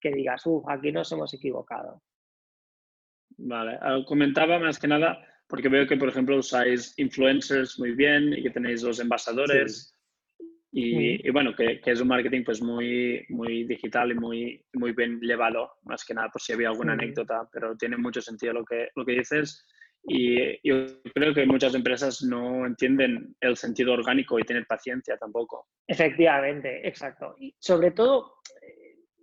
que 0.00 0.10
digas, 0.10 0.44
uff, 0.44 0.68
aquí 0.68 0.90
nos 0.90 1.12
hemos 1.12 1.32
equivocado. 1.34 2.02
Vale, 3.36 3.78
ah, 3.80 4.00
comentaba 4.08 4.58
más 4.58 4.80
que 4.80 4.88
nada 4.88 5.24
porque 5.46 5.68
veo 5.68 5.86
que, 5.86 5.96
por 5.96 6.08
ejemplo, 6.08 6.38
usáis 6.38 6.98
influencers 6.98 7.78
muy 7.78 7.92
bien 7.92 8.32
y 8.32 8.42
que 8.42 8.50
tenéis 8.50 8.82
los 8.82 8.98
embajadores. 8.98 9.96
Y, 10.74 11.28
bueno, 11.30 11.54
que, 11.54 11.80
es 11.84 12.00
un 12.00 12.08
marketing 12.08 12.44
pues 12.44 12.62
muy, 12.62 13.26
muy 13.28 13.64
digital 13.64 14.10
y 14.10 14.14
muy, 14.14 14.64
muy 14.72 14.92
bien 14.92 15.20
llevado, 15.20 15.72
más 15.84 16.02
que 16.02 16.14
nada 16.14 16.30
por 16.30 16.40
si 16.40 16.54
había 16.54 16.68
alguna 16.68 16.94
anécdota, 16.94 17.46
pero 17.52 17.76
tiene 17.76 17.98
mucho 17.98 18.22
sentido 18.22 18.54
lo 18.54 18.64
que, 18.64 18.88
lo 18.96 19.04
que 19.04 19.12
dices. 19.12 19.66
Y 20.04 20.66
yo 20.66 20.86
creo 21.14 21.34
que 21.34 21.44
muchas 21.44 21.74
empresas 21.74 22.22
no 22.22 22.64
entienden 22.64 23.36
el 23.40 23.56
sentido 23.58 23.92
orgánico 23.92 24.38
y 24.38 24.44
tienen 24.44 24.64
paciencia 24.64 25.18
tampoco. 25.18 25.68
Efectivamente, 25.86 26.88
exacto. 26.88 27.36
Y 27.38 27.54
sobre 27.58 27.90
todo, 27.90 28.36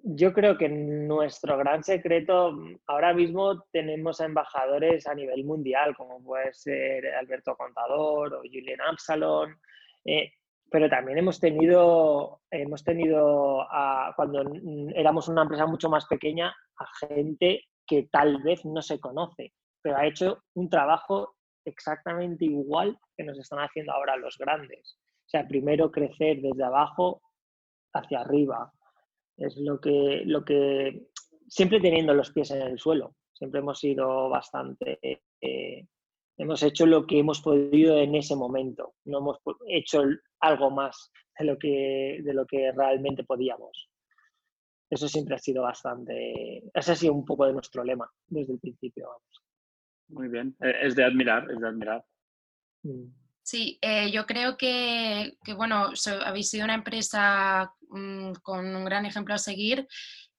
yo 0.04 0.32
creo 0.32 0.56
que 0.56 0.70
nuestro 0.70 1.58
gran 1.58 1.84
secreto, 1.84 2.58
ahora 2.86 3.12
mismo 3.14 3.66
tenemos 3.72 4.20
embajadores 4.20 5.08
a 5.08 5.16
nivel 5.16 5.44
mundial, 5.44 5.96
como 5.96 6.24
puede 6.24 6.54
ser 6.54 7.08
Alberto 7.08 7.56
Contador 7.56 8.36
o 8.36 8.42
Julian 8.44 8.82
Absalon. 8.82 9.58
Eh, 10.06 10.32
pero 10.72 10.90
también 10.90 11.18
hemos 11.18 11.40
tenido, 11.40 12.42
hemos 12.52 12.84
tenido 12.84 13.66
cuando 14.16 14.44
éramos 14.96 15.28
una 15.28 15.44
empresa 15.44 15.66
mucho 15.66 15.90
más 15.90 16.06
pequeña, 16.06 16.56
a 16.78 16.86
gente 17.06 17.66
que 17.86 18.08
tal 18.12 18.42
vez 18.44 18.66
no 18.66 18.82
se 18.82 19.00
conoce, 19.00 19.54
pero 19.82 19.98
ha 19.98 20.06
hecho 20.06 20.44
un 20.56 20.70
trabajo 20.70 21.36
exactamente 21.66 22.46
igual 22.46 22.98
que 23.18 23.24
nos 23.24 23.38
están 23.40 23.60
haciendo 23.60 23.92
ahora 23.94 24.16
los 24.16 24.38
grandes. 24.38 24.98
O 25.26 25.30
sea, 25.30 25.48
primero 25.48 25.92
crecer 25.92 26.42
desde 26.42 26.64
abajo 26.64 27.22
hacia 27.94 28.22
arriba. 28.22 28.72
Es 29.38 29.56
lo 29.58 29.80
que, 29.80 30.24
lo 30.26 30.44
que 30.44 31.08
siempre 31.48 31.80
teniendo 31.80 32.14
los 32.14 32.32
pies 32.32 32.52
en 32.52 32.62
el 32.62 32.80
suelo. 32.80 33.16
Siempre 33.34 33.62
hemos 33.62 33.80
sido 33.80 34.30
bastante 34.30 35.00
eh, 35.42 35.86
hemos 36.40 36.64
hecho 36.64 36.86
lo 36.86 37.06
que 37.06 37.20
hemos 37.20 37.42
podido 37.42 37.98
en 37.98 38.16
ese 38.16 38.36
momento, 38.36 38.96
no 39.06 39.20
hemos 39.20 39.38
hecho 39.68 40.04
algo 40.42 40.72
más 40.72 41.12
de 41.38 41.46
lo 41.46 41.58
que, 41.58 42.20
de 42.24 42.34
lo 42.34 42.46
que 42.46 42.72
realmente 42.72 43.24
podíamos. 43.24 43.90
Eso 44.90 45.08
siempre 45.08 45.36
ha 45.36 45.40
sido 45.40 45.64
bastante, 45.64 46.64
ese 46.74 46.92
ha 46.92 46.96
sido 46.96 47.14
un 47.14 47.24
poco 47.24 47.46
de 47.46 47.54
nuestro 47.54 47.84
lema 47.84 48.10
desde 48.28 48.54
el 48.54 48.60
principio. 48.60 49.08
Muy 50.08 50.28
bien, 50.28 50.56
e, 50.62 50.88
es 50.88 50.96
de 50.96 51.04
admirar, 51.04 51.50
es 51.52 51.60
de 51.60 51.68
admirar. 51.68 52.04
Mm. 52.84 53.06
Sí, 53.44 53.80
eh, 53.82 54.12
yo 54.12 54.28
creo 54.28 54.58
que, 54.58 55.38
bueno, 55.56 55.92
habéis 56.24 56.50
sido 56.52 56.66
una 56.66 56.76
empresa 56.76 57.74
mm, 57.90 58.34
con 58.44 58.76
un 58.76 58.86
gran 58.86 59.08
ejemplo 59.08 59.34
a 59.34 59.40
seguir 59.40 59.88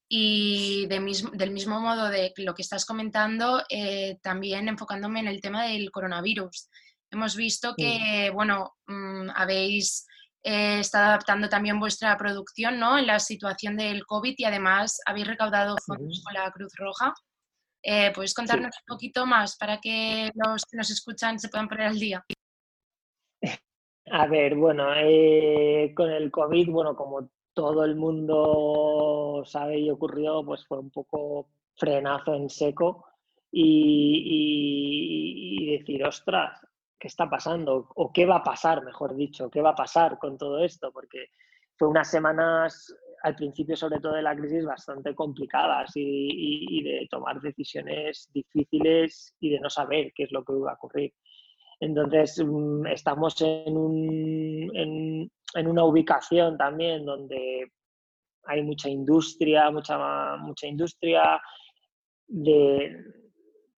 y 0.09 0.87
del 0.87 1.51
mismo 1.51 1.81
modo 1.81 2.09
de 2.09 2.33
lo 2.37 2.55
que 2.55 2.63
estás 2.63 2.87
comentando, 2.87 3.65
eh, 3.69 4.19
también 4.23 4.69
enfocándome 4.69 5.21
en 5.21 5.29
el 5.29 5.41
tema 5.41 5.65
del 5.65 5.91
coronavirus. 5.91 6.69
Hemos 7.11 7.37
visto 7.37 7.75
que, 7.77 8.31
bueno, 8.33 8.77
mm, 8.87 9.31
habéis 9.35 10.07
eh, 10.43 10.81
está 10.81 11.09
adaptando 11.09 11.49
también 11.49 11.79
vuestra 11.79 12.17
producción 12.17 12.79
¿no? 12.79 12.97
en 12.97 13.07
la 13.07 13.19
situación 13.19 13.77
del 13.77 14.07
COVID 14.07 14.35
y 14.39 14.45
además 14.45 15.01
habéis 15.05 15.27
recaudado 15.27 15.77
fondos 15.85 16.23
con 16.25 16.33
la 16.33 16.51
Cruz 16.51 16.73
Roja. 16.77 17.13
Eh, 17.83 18.11
¿Puedes 18.15 18.33
contarnos 18.35 18.75
un 18.81 18.95
poquito 18.95 19.27
más 19.27 19.57
para 19.57 19.79
que 19.81 20.31
los 20.35 20.65
que 20.65 20.77
nos 20.77 20.91
escuchan 20.91 21.39
se 21.39 21.49
puedan 21.49 21.69
poner 21.69 21.89
al 21.89 21.99
día? 21.99 22.25
A 24.13 24.27
ver, 24.27 24.55
bueno, 24.57 24.93
eh, 24.97 25.93
con 25.95 26.11
el 26.11 26.31
COVID, 26.31 26.69
bueno, 26.71 26.97
como 26.97 27.31
todo 27.53 27.85
el 27.85 27.97
mundo 27.97 29.43
sabe 29.47 29.79
y 29.79 29.91
ocurrió, 29.91 30.45
pues 30.45 30.67
fue 30.67 30.79
un 30.79 30.91
poco 30.91 31.49
frenazo 31.77 32.35
en 32.35 32.49
seco 32.49 33.05
y, 33.53 34.19
decir, 35.79 36.05
ostras, 36.05 36.61
¿qué 37.01 37.09
está 37.09 37.29
pasando? 37.29 37.89
¿O 37.97 38.13
qué 38.13 38.27
va 38.27 38.37
a 38.37 38.45
pasar, 38.45 38.85
mejor 38.85 39.17
dicho? 39.17 39.51
¿Qué 39.51 39.63
va 39.63 39.71
a 39.71 39.75
pasar 39.75 40.19
con 40.19 40.37
todo 40.37 40.63
esto? 40.63 40.93
Porque 40.93 41.31
fue 41.77 41.89
unas 41.89 42.11
semanas, 42.11 42.95
al 43.23 43.35
principio 43.35 43.75
sobre 43.75 44.01
todo 44.01 44.13
de 44.13 44.23
la 44.23 44.37
crisis, 44.37 44.67
bastante 44.67 45.15
complicadas 45.15 45.93
y, 45.95 46.83
de 46.83 47.09
tomar 47.11 47.41
decisiones 47.41 48.29
difíciles 48.33 49.35
y 49.41 49.51
de 49.51 49.61
no 49.61 49.71
saber 49.71 50.13
qué 50.15 50.25
es 50.25 50.33
lo 50.33 50.45
que 50.45 50.53
iba 50.53 50.73
a 50.73 50.75
ocurrir. 50.75 51.15
Entonces, 51.81 52.45
mm, 52.45 52.87
estamos 52.89 53.41
en, 53.41 53.77
un, 53.77 54.71
en, 54.75 55.67
una 55.67 55.85
ubicación 55.85 56.59
también 56.59 57.07
donde 57.07 57.73
hay 58.45 58.63
mucha 58.63 58.91
industria, 58.91 59.71
mucha, 59.71 60.37
mucha 60.37 60.67
industria 60.67 61.41
de 62.27 62.95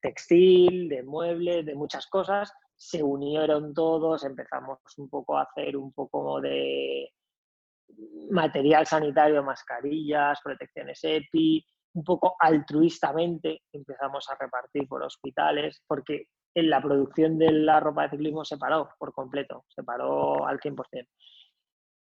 textil, 0.02 0.90
de 0.90 1.04
muebles, 1.04 1.66
de 1.68 1.76
muchas 1.76 2.08
cosas. 2.08 2.52
Se 2.84 3.04
unieron 3.04 3.76
todos, 3.76 4.24
empezamos 4.24 4.80
un 4.98 5.08
poco 5.08 5.38
a 5.38 5.44
hacer 5.44 5.78
un 5.78 5.94
poco 5.94 6.42
de 6.42 7.12
material 8.32 8.88
sanitario, 8.88 9.44
mascarillas, 9.44 10.40
protecciones 10.44 11.00
EPI, 11.04 11.64
un 11.94 12.04
poco 12.04 12.36
altruistamente 12.40 13.62
empezamos 13.72 14.28
a 14.32 14.36
repartir 14.40 14.88
por 14.88 15.04
hospitales, 15.04 15.84
porque 15.86 16.26
en 16.56 16.72
la 16.72 16.82
producción 16.82 17.38
de 17.38 17.52
la 17.52 17.80
ropa 17.80 18.04
de 18.04 18.10
ciclismo 18.10 18.44
se 18.44 18.58
paró 18.58 18.90
por 18.98 19.14
completo, 19.14 19.64
se 19.68 19.84
paró 19.84 20.48
al 20.48 20.60
100%. 20.60 21.08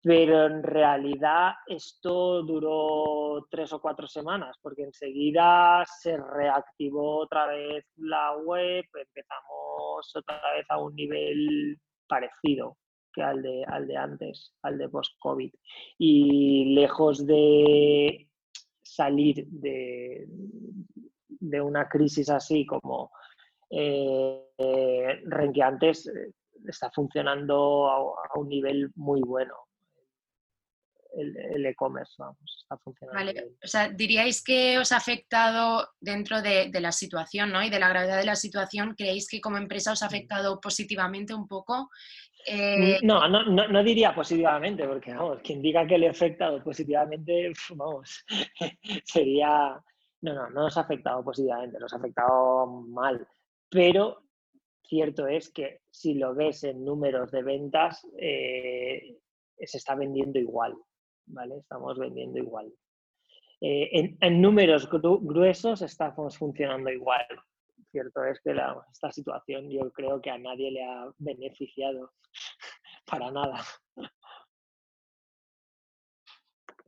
Pero 0.03 0.47
en 0.47 0.63
realidad 0.63 1.53
esto 1.65 2.43
duró 2.43 3.47
tres 3.49 3.71
o 3.71 3.79
cuatro 3.79 4.05
semanas, 4.05 4.57
porque 4.61 4.83
enseguida 4.83 5.83
se 5.85 6.17
reactivó 6.17 7.21
otra 7.21 7.47
vez 7.47 7.85
la 7.95 8.35
web, 8.35 8.83
empezamos 8.93 10.15
otra 10.15 10.41
vez 10.55 10.65
a 10.69 10.77
un 10.77 10.93
nivel 10.93 11.79
parecido 12.07 12.77
que 13.13 13.23
al 13.23 13.41
de, 13.41 13.63
al 13.65 13.87
de 13.87 13.95
antes, 13.95 14.53
al 14.63 14.77
de 14.77 14.89
post-COVID. 14.89 15.53
Y 15.99 16.75
lejos 16.75 17.25
de 17.25 18.27
salir 18.81 19.45
de, 19.47 20.25
de 21.27 21.61
una 21.61 21.87
crisis 21.87 22.29
así 22.29 22.65
como 22.65 23.11
eh, 23.69 25.21
Renqueantes 25.25 26.07
eh, 26.07 26.33
está 26.67 26.91
funcionando 26.91 27.89
a, 27.89 28.39
un 28.39 28.49
nivel 28.49 28.91
muy 28.95 29.21
bueno. 29.21 29.53
El 31.15 31.65
e-commerce, 31.65 32.15
vamos, 32.17 32.63
está 32.63 32.77
funcionando. 32.77 33.19
Vale, 33.19 33.55
o 33.63 33.67
sea, 33.67 33.89
diríais 33.89 34.43
que 34.43 34.79
os 34.79 34.91
ha 34.91 34.97
afectado 34.97 35.89
dentro 35.99 36.41
de, 36.41 36.69
la 36.81 36.91
situación, 36.91 37.51
¿no? 37.51 37.63
Y 37.63 37.69
de 37.69 37.79
la 37.79 37.89
gravedad 37.89 38.17
de 38.17 38.25
la 38.25 38.35
situación, 38.35 38.95
¿creéis 38.97 39.27
que 39.27 39.39
como 39.39 39.57
empresa 39.57 39.91
os 39.91 40.01
ha 40.01 40.07
afectado 40.07 40.59
positivamente 40.59 41.33
un 41.33 41.47
poco? 41.47 41.89
Eh, 42.45 42.99
no, 43.03 43.27
no, 43.27 43.43
no, 43.43 43.67
no, 43.67 43.83
diría 43.83 44.13
positivamente, 44.13 44.85
porque 44.87 45.13
vamos, 45.13 45.39
quien 45.43 45.61
diga 45.61 45.85
que 45.85 45.97
le 45.97 46.07
ha 46.07 46.11
afectado 46.11 46.63
positivamente, 46.63 47.53
vamos, 47.69 48.25
sería. 49.05 49.81
No, 50.21 50.33
no, 50.33 50.49
no 50.49 50.61
nos 50.63 50.77
ha 50.77 50.81
afectado 50.81 51.21
positivamente, 51.21 51.77
nos 51.77 51.91
ha 51.91 51.97
afectado 51.97 52.65
mal 52.65 53.27
pero 53.73 54.21
cierto 54.83 55.25
es 55.25 55.49
que 55.49 55.81
si 55.89 56.13
lo 56.13 56.35
ves 56.35 56.63
en 56.63 56.85
números 56.85 57.31
de 57.31 57.41
ventas, 57.41 58.07
eh, 58.19 59.17
se 59.57 59.77
está 59.77 59.95
vendiendo 59.95 60.37
igual, 60.37 60.75
¿vale? 61.25 61.57
Estamos 61.57 61.97
vendiendo 61.97 62.39
igual. 62.39 62.73
Eh, 63.61 64.17
en, 64.19 64.41
números 64.41 64.89
gruesos 64.89 65.81
estamos 65.81 66.37
funcionando 66.37 66.89
igual. 66.91 67.25
Cierto 67.91 68.23
es 68.25 68.41
que 68.41 68.53
esta 68.91 69.11
situación 69.11 69.69
yo 69.69 69.91
creo 69.91 70.21
que 70.21 70.31
a 70.31 70.37
nadie 70.37 70.71
le 70.71 70.83
ha 70.83 71.09
beneficiado 71.17 72.11
para 73.05 73.31
nada. 73.31 73.63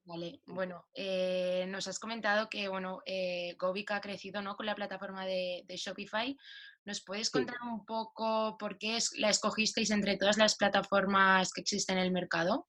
Vale, 0.03 0.41
bueno, 0.45 0.85
eh, 0.93 1.65
nos 1.67 1.87
has 1.87 1.97
comentado 1.97 2.47
que 2.47 2.67
bueno, 2.67 3.01
eh, 3.05 3.55
Gobic 3.57 3.89
ha 3.91 4.01
crecido 4.01 4.41
¿no? 4.41 4.55
con 4.55 4.67
la 4.67 4.75
plataforma 4.75 5.25
de, 5.25 5.63
Shopify. 5.67 6.37
¿Nos 6.83 7.03
puedes 7.03 7.31
contar 7.31 7.55
un 7.63 7.85
poco 7.85 8.57
por 8.59 8.77
qué 8.77 8.99
la 9.17 9.29
escogisteis 9.29 9.89
entre 9.89 10.17
todas 10.17 10.37
las 10.37 10.57
plataformas 10.57 11.51
que 11.51 11.61
existen 11.61 11.97
en 11.97 12.03
el 12.03 12.11
mercado? 12.11 12.67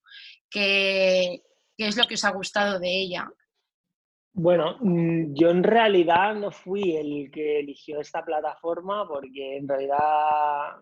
¿Qué, 0.48 1.42
¿Qué, 1.76 1.88
es 1.88 1.96
lo 1.96 2.04
que 2.04 2.14
os 2.14 2.24
ha 2.24 2.32
gustado 2.32 2.78
de 2.78 2.88
ella? 2.88 3.28
Bueno, 4.32 4.76
mm, 4.80 5.34
yo 5.34 5.50
en 5.50 5.62
realidad 5.62 6.34
no 6.34 6.50
fui 6.50 6.96
el 6.96 7.30
que 7.30 7.60
eligió 7.60 8.00
esta 8.00 8.24
plataforma 8.24 9.08
porque 9.08 9.56
en 9.56 9.66
realidad 9.66 10.76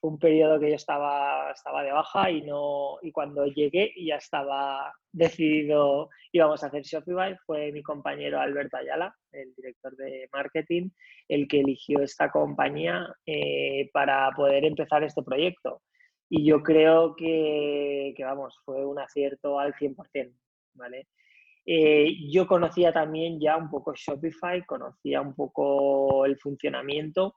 fue 0.00 0.10
un 0.10 0.18
periodo 0.18 0.58
que 0.58 0.70
yo 0.70 0.76
estaba, 0.76 1.50
estaba 1.52 1.82
de 1.82 1.92
baja 1.92 2.30
y, 2.30 2.42
no, 2.42 2.98
y 3.02 3.12
cuando 3.12 3.46
llegué 3.46 3.92
ya 4.04 4.16
estaba 4.16 4.92
decidido, 5.12 6.08
íbamos 6.32 6.62
a 6.62 6.68
hacer 6.68 6.82
Shopify, 6.82 7.36
fue 7.46 7.72
mi 7.72 7.82
compañero 7.82 8.40
Alberto 8.40 8.76
Ayala, 8.76 9.14
el 9.32 9.54
director 9.54 9.96
de 9.96 10.28
marketing, 10.32 10.90
el 11.28 11.48
que 11.48 11.60
eligió 11.60 12.00
esta 12.00 12.30
compañía 12.30 13.14
eh, 13.26 13.90
para 13.92 14.30
poder 14.32 14.64
empezar 14.64 15.02
este 15.02 15.22
proyecto. 15.22 15.82
Y 16.28 16.44
yo 16.44 16.62
creo 16.62 17.16
que, 17.16 18.14
vamos, 18.20 18.58
fue 18.64 18.84
un 18.84 18.98
acierto 18.98 19.58
al 19.58 19.74
100%, 19.74 20.32
¿vale? 20.74 21.08
Eh, 21.64 22.16
yo 22.30 22.46
conocía 22.46 22.92
también 22.92 23.40
ya 23.40 23.56
un 23.56 23.70
poco 23.70 23.94
Shopify, 23.94 24.64
conocía 24.64 25.20
un 25.20 25.34
poco 25.34 26.24
el 26.24 26.38
funcionamiento, 26.38 27.36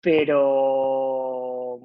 pero 0.00 1.80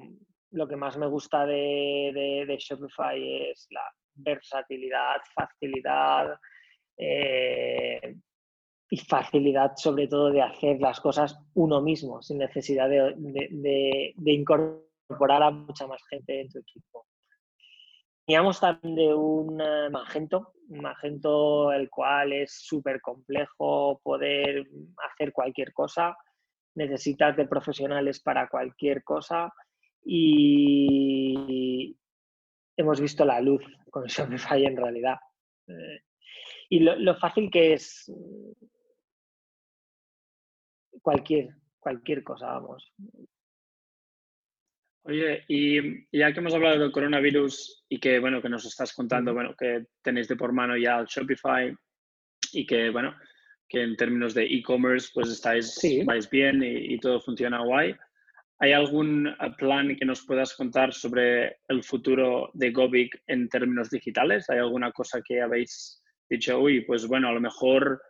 lo 0.50 0.68
que 0.68 0.76
más 0.76 0.96
me 0.96 1.06
gusta 1.06 1.46
de, 1.46 2.44
de, 2.46 2.56
Shopify 2.58 3.50
es 3.50 3.66
la 3.70 3.82
versatilidad, 4.14 5.16
facilidad 5.34 6.38
eh, 6.96 8.16
y 8.90 8.96
facilidad 8.98 9.72
sobre 9.76 10.06
todo 10.06 10.30
de 10.30 10.42
hacer 10.42 10.80
las 10.80 11.00
cosas 11.00 11.36
uno 11.54 11.80
mismo, 11.80 12.22
sin 12.22 12.38
necesidad 12.38 12.88
de, 12.88 14.14
incorporar 14.26 14.83
a 15.08 15.50
mucha 15.50 15.86
más 15.86 16.02
gente 16.08 16.40
en 16.40 16.48
tu 16.48 16.58
equipo. 16.58 17.06
Teníamos 18.26 18.58
también 18.58 18.94
de 18.94 19.14
un 19.14 19.60
eh, 19.60 19.90
Magento, 19.90 20.54
un 20.68 20.80
Magento 20.80 21.72
el 21.72 21.90
cual 21.90 22.32
es 22.32 22.52
súper 22.64 23.00
complejo 23.00 24.00
poder 24.02 24.66
hacer 25.10 25.32
cualquier 25.32 25.72
cosa 25.72 26.16
necesitas 26.74 27.36
de 27.36 27.46
profesionales 27.46 28.20
para 28.20 28.48
cualquier 28.48 29.02
cosa 29.04 29.52
y 30.04 31.96
hemos 32.76 33.00
visto 33.00 33.24
la 33.24 33.40
luz 33.40 33.62
con 33.90 34.04
Shopify 34.06 34.64
en 34.64 34.76
realidad. 34.76 35.16
Eh, 35.68 36.00
y 36.68 36.80
lo, 36.80 37.14
fácil 37.16 37.50
que 37.50 37.74
es 37.74 38.12
cualquier, 41.00 41.54
cualquier 41.78 42.24
cosa, 42.24 42.46
vamos. 42.46 42.92
Oye, 45.06 45.44
y 45.48 46.06
ya 46.16 46.32
que 46.32 46.40
hemos 46.40 46.54
hablado 46.54 46.78
del 46.78 46.90
coronavirus 46.90 47.84
y 47.90 48.00
que, 48.00 48.18
bueno, 48.18 48.40
que 48.40 48.48
nos 48.48 48.64
estás 48.64 48.94
contando, 48.94 49.34
bueno, 49.34 49.54
que 49.54 49.84
tenéis 50.02 50.28
de 50.28 50.36
por 50.36 50.52
mano 50.52 50.78
ya 50.78 50.98
el 50.98 51.06
Shopify 51.06 51.74
y 52.52 52.64
que, 52.64 52.88
bueno, 52.88 53.14
que 53.68 53.82
en 53.82 53.96
términos 53.96 54.32
de 54.32 54.44
e-commerce 54.44 55.10
pues 55.12 55.28
estáis 55.28 55.78
vais 56.06 56.30
bien 56.30 56.62
y, 56.64 56.98
todo 57.00 57.20
funciona 57.20 57.62
guay. 57.62 57.94
¿Hay 58.60 58.72
algún 58.72 59.28
eh, 59.28 59.34
plan 59.58 59.94
que 59.94 60.06
nos 60.06 60.24
puedas 60.24 60.54
contar 60.54 60.94
sobre 60.94 61.58
el 61.68 61.82
futuro 61.82 62.50
de 62.54 62.70
Gobic 62.70 63.22
en 63.26 63.50
términos 63.50 63.90
digitales? 63.90 64.48
¿Hay 64.48 64.58
alguna 64.58 64.90
cosa 64.90 65.20
que 65.22 65.42
habéis 65.42 66.02
dicho, 66.30 66.58
uy, 66.60 66.80
pues 66.80 67.06
bueno, 67.06 67.28
a 67.28 67.32
lo 67.32 67.42
mejor 67.42 68.00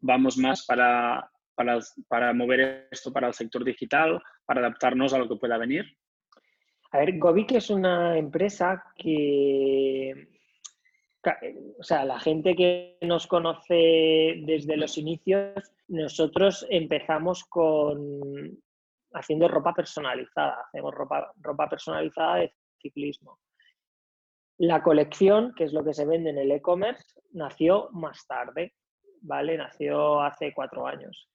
vamos 0.00 0.36
más 0.36 0.66
para, 0.66 1.30
para, 1.54 1.78
para 2.06 2.34
mover 2.34 2.86
esto 2.90 3.10
para 3.14 3.28
el 3.28 3.34
sector 3.34 3.64
digital, 3.64 4.20
para 4.44 4.60
adaptarnos 4.60 5.14
a 5.14 5.18
lo 5.18 5.26
que 5.26 5.36
pueda 5.36 5.56
venir? 5.56 5.86
A 6.90 6.98
ver, 6.98 7.18
Gobic 7.18 7.52
es 7.52 7.70
una 7.70 8.16
empresa 8.16 8.82
que 8.96 10.28
o 11.78 11.82
sea, 11.82 12.04
la 12.04 12.18
gente 12.20 12.54
que 12.54 12.98
nos 13.02 13.26
conoce 13.26 14.40
desde 14.44 14.76
los 14.76 14.96
inicios, 14.98 15.72
nosotros 15.88 16.66
empezamos 16.70 17.44
con 17.44 18.58
haciendo 19.12 19.48
ropa 19.48 19.72
personalizada, 19.74 20.62
hacemos 20.66 20.94
ropa, 20.94 21.32
ropa 21.38 21.68
personalizada 21.68 22.36
de 22.36 22.54
ciclismo. 22.80 23.40
La 24.58 24.82
colección, 24.82 25.54
que 25.54 25.64
es 25.64 25.72
lo 25.72 25.84
que 25.84 25.94
se 25.94 26.04
vende 26.04 26.30
en 26.30 26.38
el 26.38 26.50
e-commerce, 26.50 27.20
nació 27.32 27.88
más 27.92 28.26
tarde, 28.26 28.74
¿vale? 29.22 29.56
Nació 29.56 30.20
hace 30.20 30.52
cuatro 30.52 30.86
años. 30.86 31.28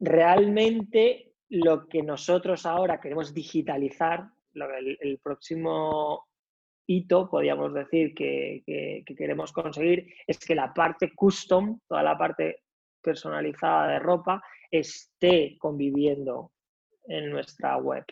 Realmente 0.00 1.31
lo 1.52 1.86
que 1.86 2.02
nosotros 2.02 2.64
ahora 2.64 2.98
queremos 2.98 3.34
digitalizar, 3.34 4.26
el, 4.54 5.20
próximo 5.22 6.26
hito, 6.86 7.28
podríamos 7.28 7.74
decir, 7.74 8.14
que, 8.14 8.62
que, 8.64 9.14
queremos 9.14 9.52
conseguir, 9.52 10.14
es 10.26 10.38
que 10.38 10.54
la 10.54 10.72
parte 10.72 11.12
custom, 11.14 11.78
toda 11.86 12.02
la 12.02 12.16
parte 12.16 12.62
personalizada 13.02 13.88
de 13.88 13.98
ropa, 13.98 14.42
esté 14.70 15.58
conviviendo 15.58 16.52
en 17.04 17.28
nuestra 17.28 17.76
web. 17.76 18.04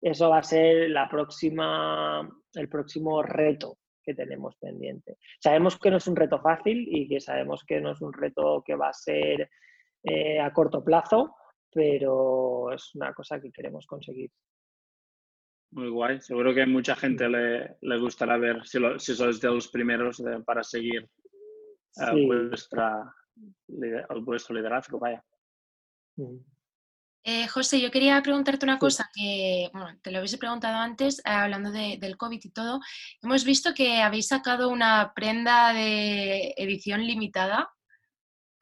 Eso 0.00 0.30
va 0.30 0.38
a 0.38 0.42
ser 0.42 0.88
la 0.88 1.06
próxima, 1.06 2.26
el 2.54 2.68
próximo 2.70 3.22
reto 3.22 3.76
que 4.02 4.14
tenemos 4.14 4.56
pendiente. 4.56 5.18
Sabemos 5.38 5.78
que 5.78 5.90
no 5.90 5.98
es 5.98 6.06
un 6.06 6.16
reto 6.16 6.40
fácil 6.40 6.88
y 6.90 7.06
que 7.06 7.20
sabemos 7.20 7.62
que 7.66 7.78
no 7.82 7.90
es 7.90 8.00
un 8.00 8.14
reto 8.14 8.62
que 8.64 8.74
va 8.74 8.88
a 8.88 8.94
ser 8.94 9.50
eh, 10.02 10.40
a 10.40 10.50
corto 10.54 10.82
plazo, 10.82 11.36
pero 11.72 12.72
es 12.72 12.94
una 12.94 13.12
cosa 13.14 13.40
que 13.40 13.50
queremos 13.50 13.86
conseguir. 13.86 14.30
Muy 15.72 15.88
guay. 15.88 16.20
Seguro 16.20 16.52
que 16.52 16.62
a 16.62 16.66
mucha 16.66 16.96
gente 16.96 17.28
le, 17.28 17.76
le 17.80 17.98
gustará 17.98 18.36
ver 18.36 18.66
si, 18.66 18.78
si 18.98 19.14
sois 19.14 19.40
de 19.40 19.48
los 19.48 19.68
primeros 19.68 20.22
para 20.44 20.64
seguir 20.64 21.08
eh, 21.96 22.26
vuestra, 22.26 23.14
vuestro 24.22 24.56
liderazgo. 24.56 24.98
Vaya. 24.98 25.24
Eh, 27.22 27.46
José, 27.48 27.80
yo 27.80 27.90
quería 27.90 28.20
preguntarte 28.22 28.64
una 28.64 28.78
cosa 28.78 29.10
que, 29.14 29.68
bueno, 29.72 29.98
te 30.02 30.10
lo 30.10 30.18
habéis 30.18 30.36
preguntado 30.38 30.78
antes, 30.78 31.18
eh, 31.20 31.22
hablando 31.30 31.70
del 31.70 32.16
COVID 32.16 32.40
y 32.42 32.50
todo. 32.50 32.80
Hemos 33.22 33.44
visto 33.44 33.74
que 33.74 34.00
habéis 34.00 34.28
sacado 34.28 34.70
una 34.70 35.12
prenda 35.14 35.72
de 35.72 36.54
edición 36.56 37.06
limitada. 37.06 37.70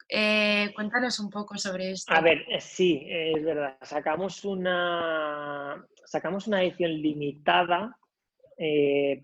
Eh, 0.09 0.71
cuéntanos 0.73 1.19
un 1.19 1.29
poco 1.29 1.57
sobre 1.57 1.91
esto. 1.91 2.13
A 2.13 2.21
ver, 2.21 2.43
sí, 2.59 3.05
es 3.07 3.43
verdad. 3.43 3.77
Sacamos 3.81 4.43
una, 4.43 5.85
sacamos 6.05 6.47
una 6.47 6.63
edición 6.63 6.91
limitada 6.91 7.95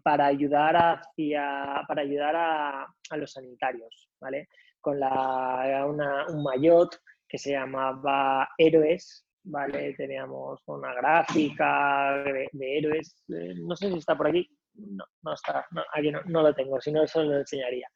para 0.02 0.28
ayudar, 0.28 0.78
hacia, 0.78 1.84
para 1.88 2.04
ayudar 2.04 2.36
a, 2.38 3.18
los 3.18 3.34
sanitarios, 3.34 4.10
¿vale? 4.22 4.48
Con 4.80 4.98
la, 5.00 5.86
un 5.86 6.44
maillot 6.44 6.98
que 7.28 7.38
se 7.38 7.52
llamaba 7.52 8.48
Héroes, 8.58 9.26
¿vale? 9.46 9.94
Teníamos 9.94 10.62
una 10.68 10.94
gráfica 10.94 12.24
de, 12.24 12.78
héroes, 12.78 13.24
eh, 13.30 13.54
no 13.58 13.76
sé 13.76 13.92
si 13.92 13.98
está 13.98 14.16
por 14.18 14.28
aquí, 14.28 14.50
no, 14.74 15.06
no 15.24 15.34
está, 15.34 15.66
no, 15.72 15.84
aquí 15.94 16.12
no, 16.12 16.42
lo 16.42 16.54
tengo, 16.54 16.80
si 16.82 16.92
no 16.92 17.04
eso 17.04 17.24
lo 17.24 17.40
enseñaría. 17.40 17.88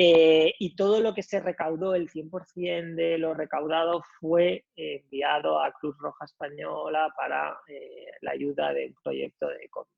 Eh, 0.00 0.54
y 0.60 0.76
todo 0.76 1.00
lo 1.00 1.12
que 1.12 1.24
se 1.24 1.40
recaudó, 1.40 1.96
el 1.96 2.08
100% 2.08 2.94
de 2.94 3.18
lo 3.18 3.34
recaudado 3.34 4.00
fue 4.20 4.64
enviado 4.76 5.60
a 5.60 5.72
Cruz 5.72 5.98
Roja 5.98 6.24
Española 6.24 7.12
para 7.16 7.58
eh, 7.66 8.06
la 8.20 8.30
ayuda 8.30 8.72
del 8.72 8.94
proyecto 9.02 9.48
de 9.48 9.68
COVID. 9.68 9.90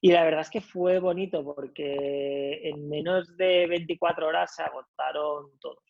Y 0.00 0.10
la 0.10 0.24
verdad 0.24 0.40
es 0.40 0.48
que 0.48 0.62
fue 0.62 1.00
bonito 1.00 1.44
porque 1.44 2.66
en 2.66 2.88
menos 2.88 3.36
de 3.36 3.66
24 3.66 4.26
horas 4.26 4.54
se 4.54 4.62
agotaron 4.62 5.50
todos. 5.60 5.84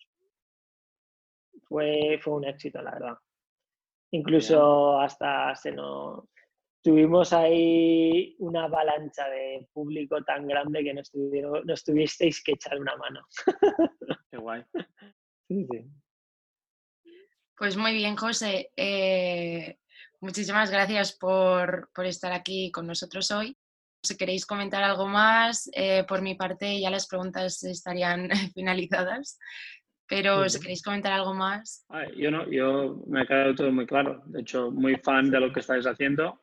Fue, 1.68 2.18
fue 2.20 2.34
un 2.34 2.46
éxito, 2.46 2.82
la 2.82 2.90
verdad. 2.90 3.18
Incluso 4.10 4.98
hasta 4.98 5.54
se 5.54 5.70
nos... 5.70 6.24
Tuvimos 6.82 7.32
ahí 7.32 8.34
una 8.40 8.64
avalancha 8.64 9.28
de 9.28 9.68
público 9.72 10.22
tan 10.24 10.48
grande 10.48 10.82
que 10.82 10.92
nos, 10.92 11.10
tuvieron, 11.12 11.64
nos 11.64 11.84
tuvisteis 11.84 12.42
que 12.42 12.52
echar 12.52 12.80
una 12.80 12.96
mano. 12.96 13.24
Qué 14.30 14.36
guay. 14.36 14.64
Pues 17.56 17.76
muy 17.76 17.92
bien, 17.92 18.16
José. 18.16 18.72
Eh, 18.76 19.78
muchísimas 20.20 20.72
gracias 20.72 21.16
por, 21.16 21.88
estar 22.04 22.32
aquí 22.32 22.72
con 22.72 22.88
nosotros 22.88 23.30
hoy. 23.30 23.56
Si 24.02 24.16
queréis 24.16 24.44
comentar 24.44 24.82
algo 24.82 25.06
más, 25.06 25.70
eh, 25.74 26.02
por 26.08 26.20
mi 26.22 26.34
parte 26.34 26.80
ya 26.80 26.90
las 26.90 27.06
preguntas 27.06 27.62
estarían 27.62 28.28
finalizadas. 28.54 29.38
Pero 30.08 30.48
si 30.48 30.58
queréis 30.58 30.82
comentar 30.82 31.12
algo 31.12 31.32
más. 31.32 31.86
yo 32.16 32.32
no, 32.32 32.50
yo 32.50 33.02
me 33.06 33.20
ha 33.20 33.26
quedado 33.26 33.54
todo 33.54 33.70
muy 33.70 33.86
claro. 33.86 34.22
De 34.26 34.40
hecho, 34.40 34.72
muy 34.72 34.96
fan 34.96 35.30
de 35.30 35.38
lo 35.38 35.52
que 35.52 35.60
estáis 35.60 35.86
haciendo. 35.86 36.41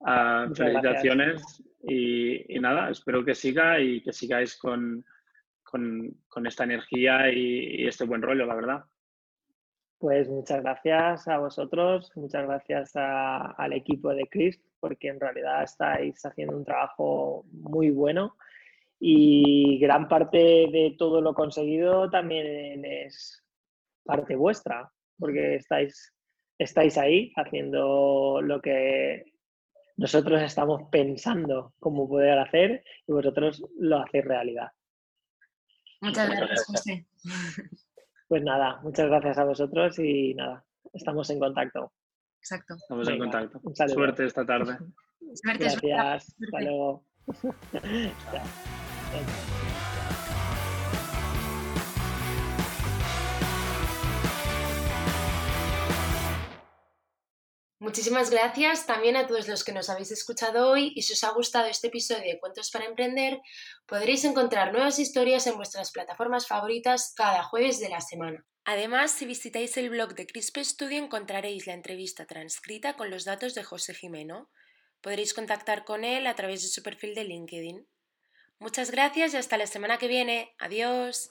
Uh, 0.00 0.54
felicitaciones 0.54 1.62
y, 1.82 2.56
y, 2.56 2.58
nada, 2.58 2.88
espero 2.88 3.22
que 3.22 3.34
siga 3.34 3.78
y 3.78 4.02
que 4.02 4.14
sigáis 4.14 4.56
con, 4.56 5.04
con, 5.62 6.16
con 6.26 6.46
esta 6.46 6.64
energía 6.64 7.30
y, 7.30 7.86
este 7.86 8.04
buen 8.04 8.22
rollo, 8.22 8.46
la 8.46 8.54
verdad. 8.54 8.84
Pues 9.98 10.28
muchas 10.28 10.62
gracias 10.62 11.28
a 11.28 11.38
vosotros, 11.38 12.10
muchas 12.16 12.46
gracias 12.46 12.92
al 12.94 13.72
equipo 13.74 14.14
de 14.14 14.26
Chris, 14.28 14.58
porque 14.80 15.08
en 15.08 15.20
realidad 15.20 15.62
estáis 15.62 16.24
haciendo 16.24 16.56
un 16.56 16.64
trabajo 16.64 17.44
muy 17.52 17.90
bueno 17.90 18.36
y 18.98 19.78
gran 19.78 20.08
parte 20.08 20.38
de 20.38 20.94
todo 20.98 21.20
lo 21.20 21.34
conseguido 21.34 22.08
también 22.08 22.84
es 22.86 23.44
parte 24.02 24.34
vuestra, 24.34 24.90
porque 25.18 25.56
estáis, 25.56 26.14
estáis 26.58 26.96
ahí 26.96 27.32
haciendo 27.36 28.40
lo 28.42 28.62
que 28.62 29.24
nosotros 30.00 30.40
estamos 30.40 30.84
pensando 30.90 31.74
cómo 31.78 32.08
poder 32.08 32.38
hacer 32.38 32.82
y 33.06 33.12
vosotros 33.12 33.62
lo 33.78 33.98
hacéis 33.98 34.24
realidad. 34.24 34.68
Muchas 36.00 36.30
gracias, 36.30 36.64
José. 36.64 37.06
Pues 38.26 38.42
nada, 38.42 38.80
muchas 38.82 39.08
gracias 39.08 39.36
a 39.36 39.44
vosotros 39.44 39.98
y 39.98 40.34
nada, 40.34 40.64
estamos 40.94 41.28
en 41.28 41.38
contacto. 41.38 41.92
Exacto. 42.38 42.76
Estamos 42.76 43.08
en 43.08 43.18
contacto. 43.18 43.60
Suerte 43.88 44.24
esta 44.24 44.46
tarde. 44.46 44.78
Suerte, 45.34 45.64
gracias. 45.64 46.34
Hasta 46.40 46.60
luego. 46.60 47.04
Muchísimas 57.80 58.28
gracias 58.28 58.84
también 58.84 59.16
a 59.16 59.26
todos 59.26 59.48
los 59.48 59.64
que 59.64 59.72
nos 59.72 59.88
habéis 59.88 60.10
escuchado 60.10 60.68
hoy 60.68 60.92
y 60.94 61.00
si 61.00 61.14
os 61.14 61.24
ha 61.24 61.30
gustado 61.30 61.66
este 61.66 61.86
episodio 61.86 62.20
de 62.24 62.38
Cuentos 62.38 62.70
para 62.70 62.84
Emprender, 62.84 63.40
podréis 63.86 64.22
encontrar 64.24 64.70
nuevas 64.70 64.98
historias 64.98 65.46
en 65.46 65.56
vuestras 65.56 65.90
plataformas 65.90 66.46
favoritas 66.46 67.14
cada 67.16 67.42
jueves 67.42 67.80
de 67.80 67.88
la 67.88 68.02
semana. 68.02 68.44
Además, 68.66 69.12
si 69.12 69.24
visitáis 69.24 69.78
el 69.78 69.88
blog 69.88 70.14
de 70.14 70.26
Crisp 70.26 70.58
Studio 70.58 70.98
encontraréis 71.02 71.66
la 71.66 71.72
entrevista 71.72 72.26
transcrita 72.26 72.98
con 72.98 73.08
los 73.08 73.24
datos 73.24 73.54
de 73.54 73.64
José 73.64 73.94
Jimeno. 73.94 74.50
Podréis 75.00 75.32
contactar 75.32 75.86
con 75.86 76.04
él 76.04 76.26
a 76.26 76.36
través 76.36 76.60
de 76.60 76.68
su 76.68 76.82
perfil 76.82 77.14
de 77.14 77.24
LinkedIn. 77.24 77.88
Muchas 78.58 78.90
gracias 78.90 79.32
y 79.32 79.38
hasta 79.38 79.56
la 79.56 79.66
semana 79.66 79.96
que 79.96 80.06
viene. 80.06 80.54
Adiós. 80.58 81.30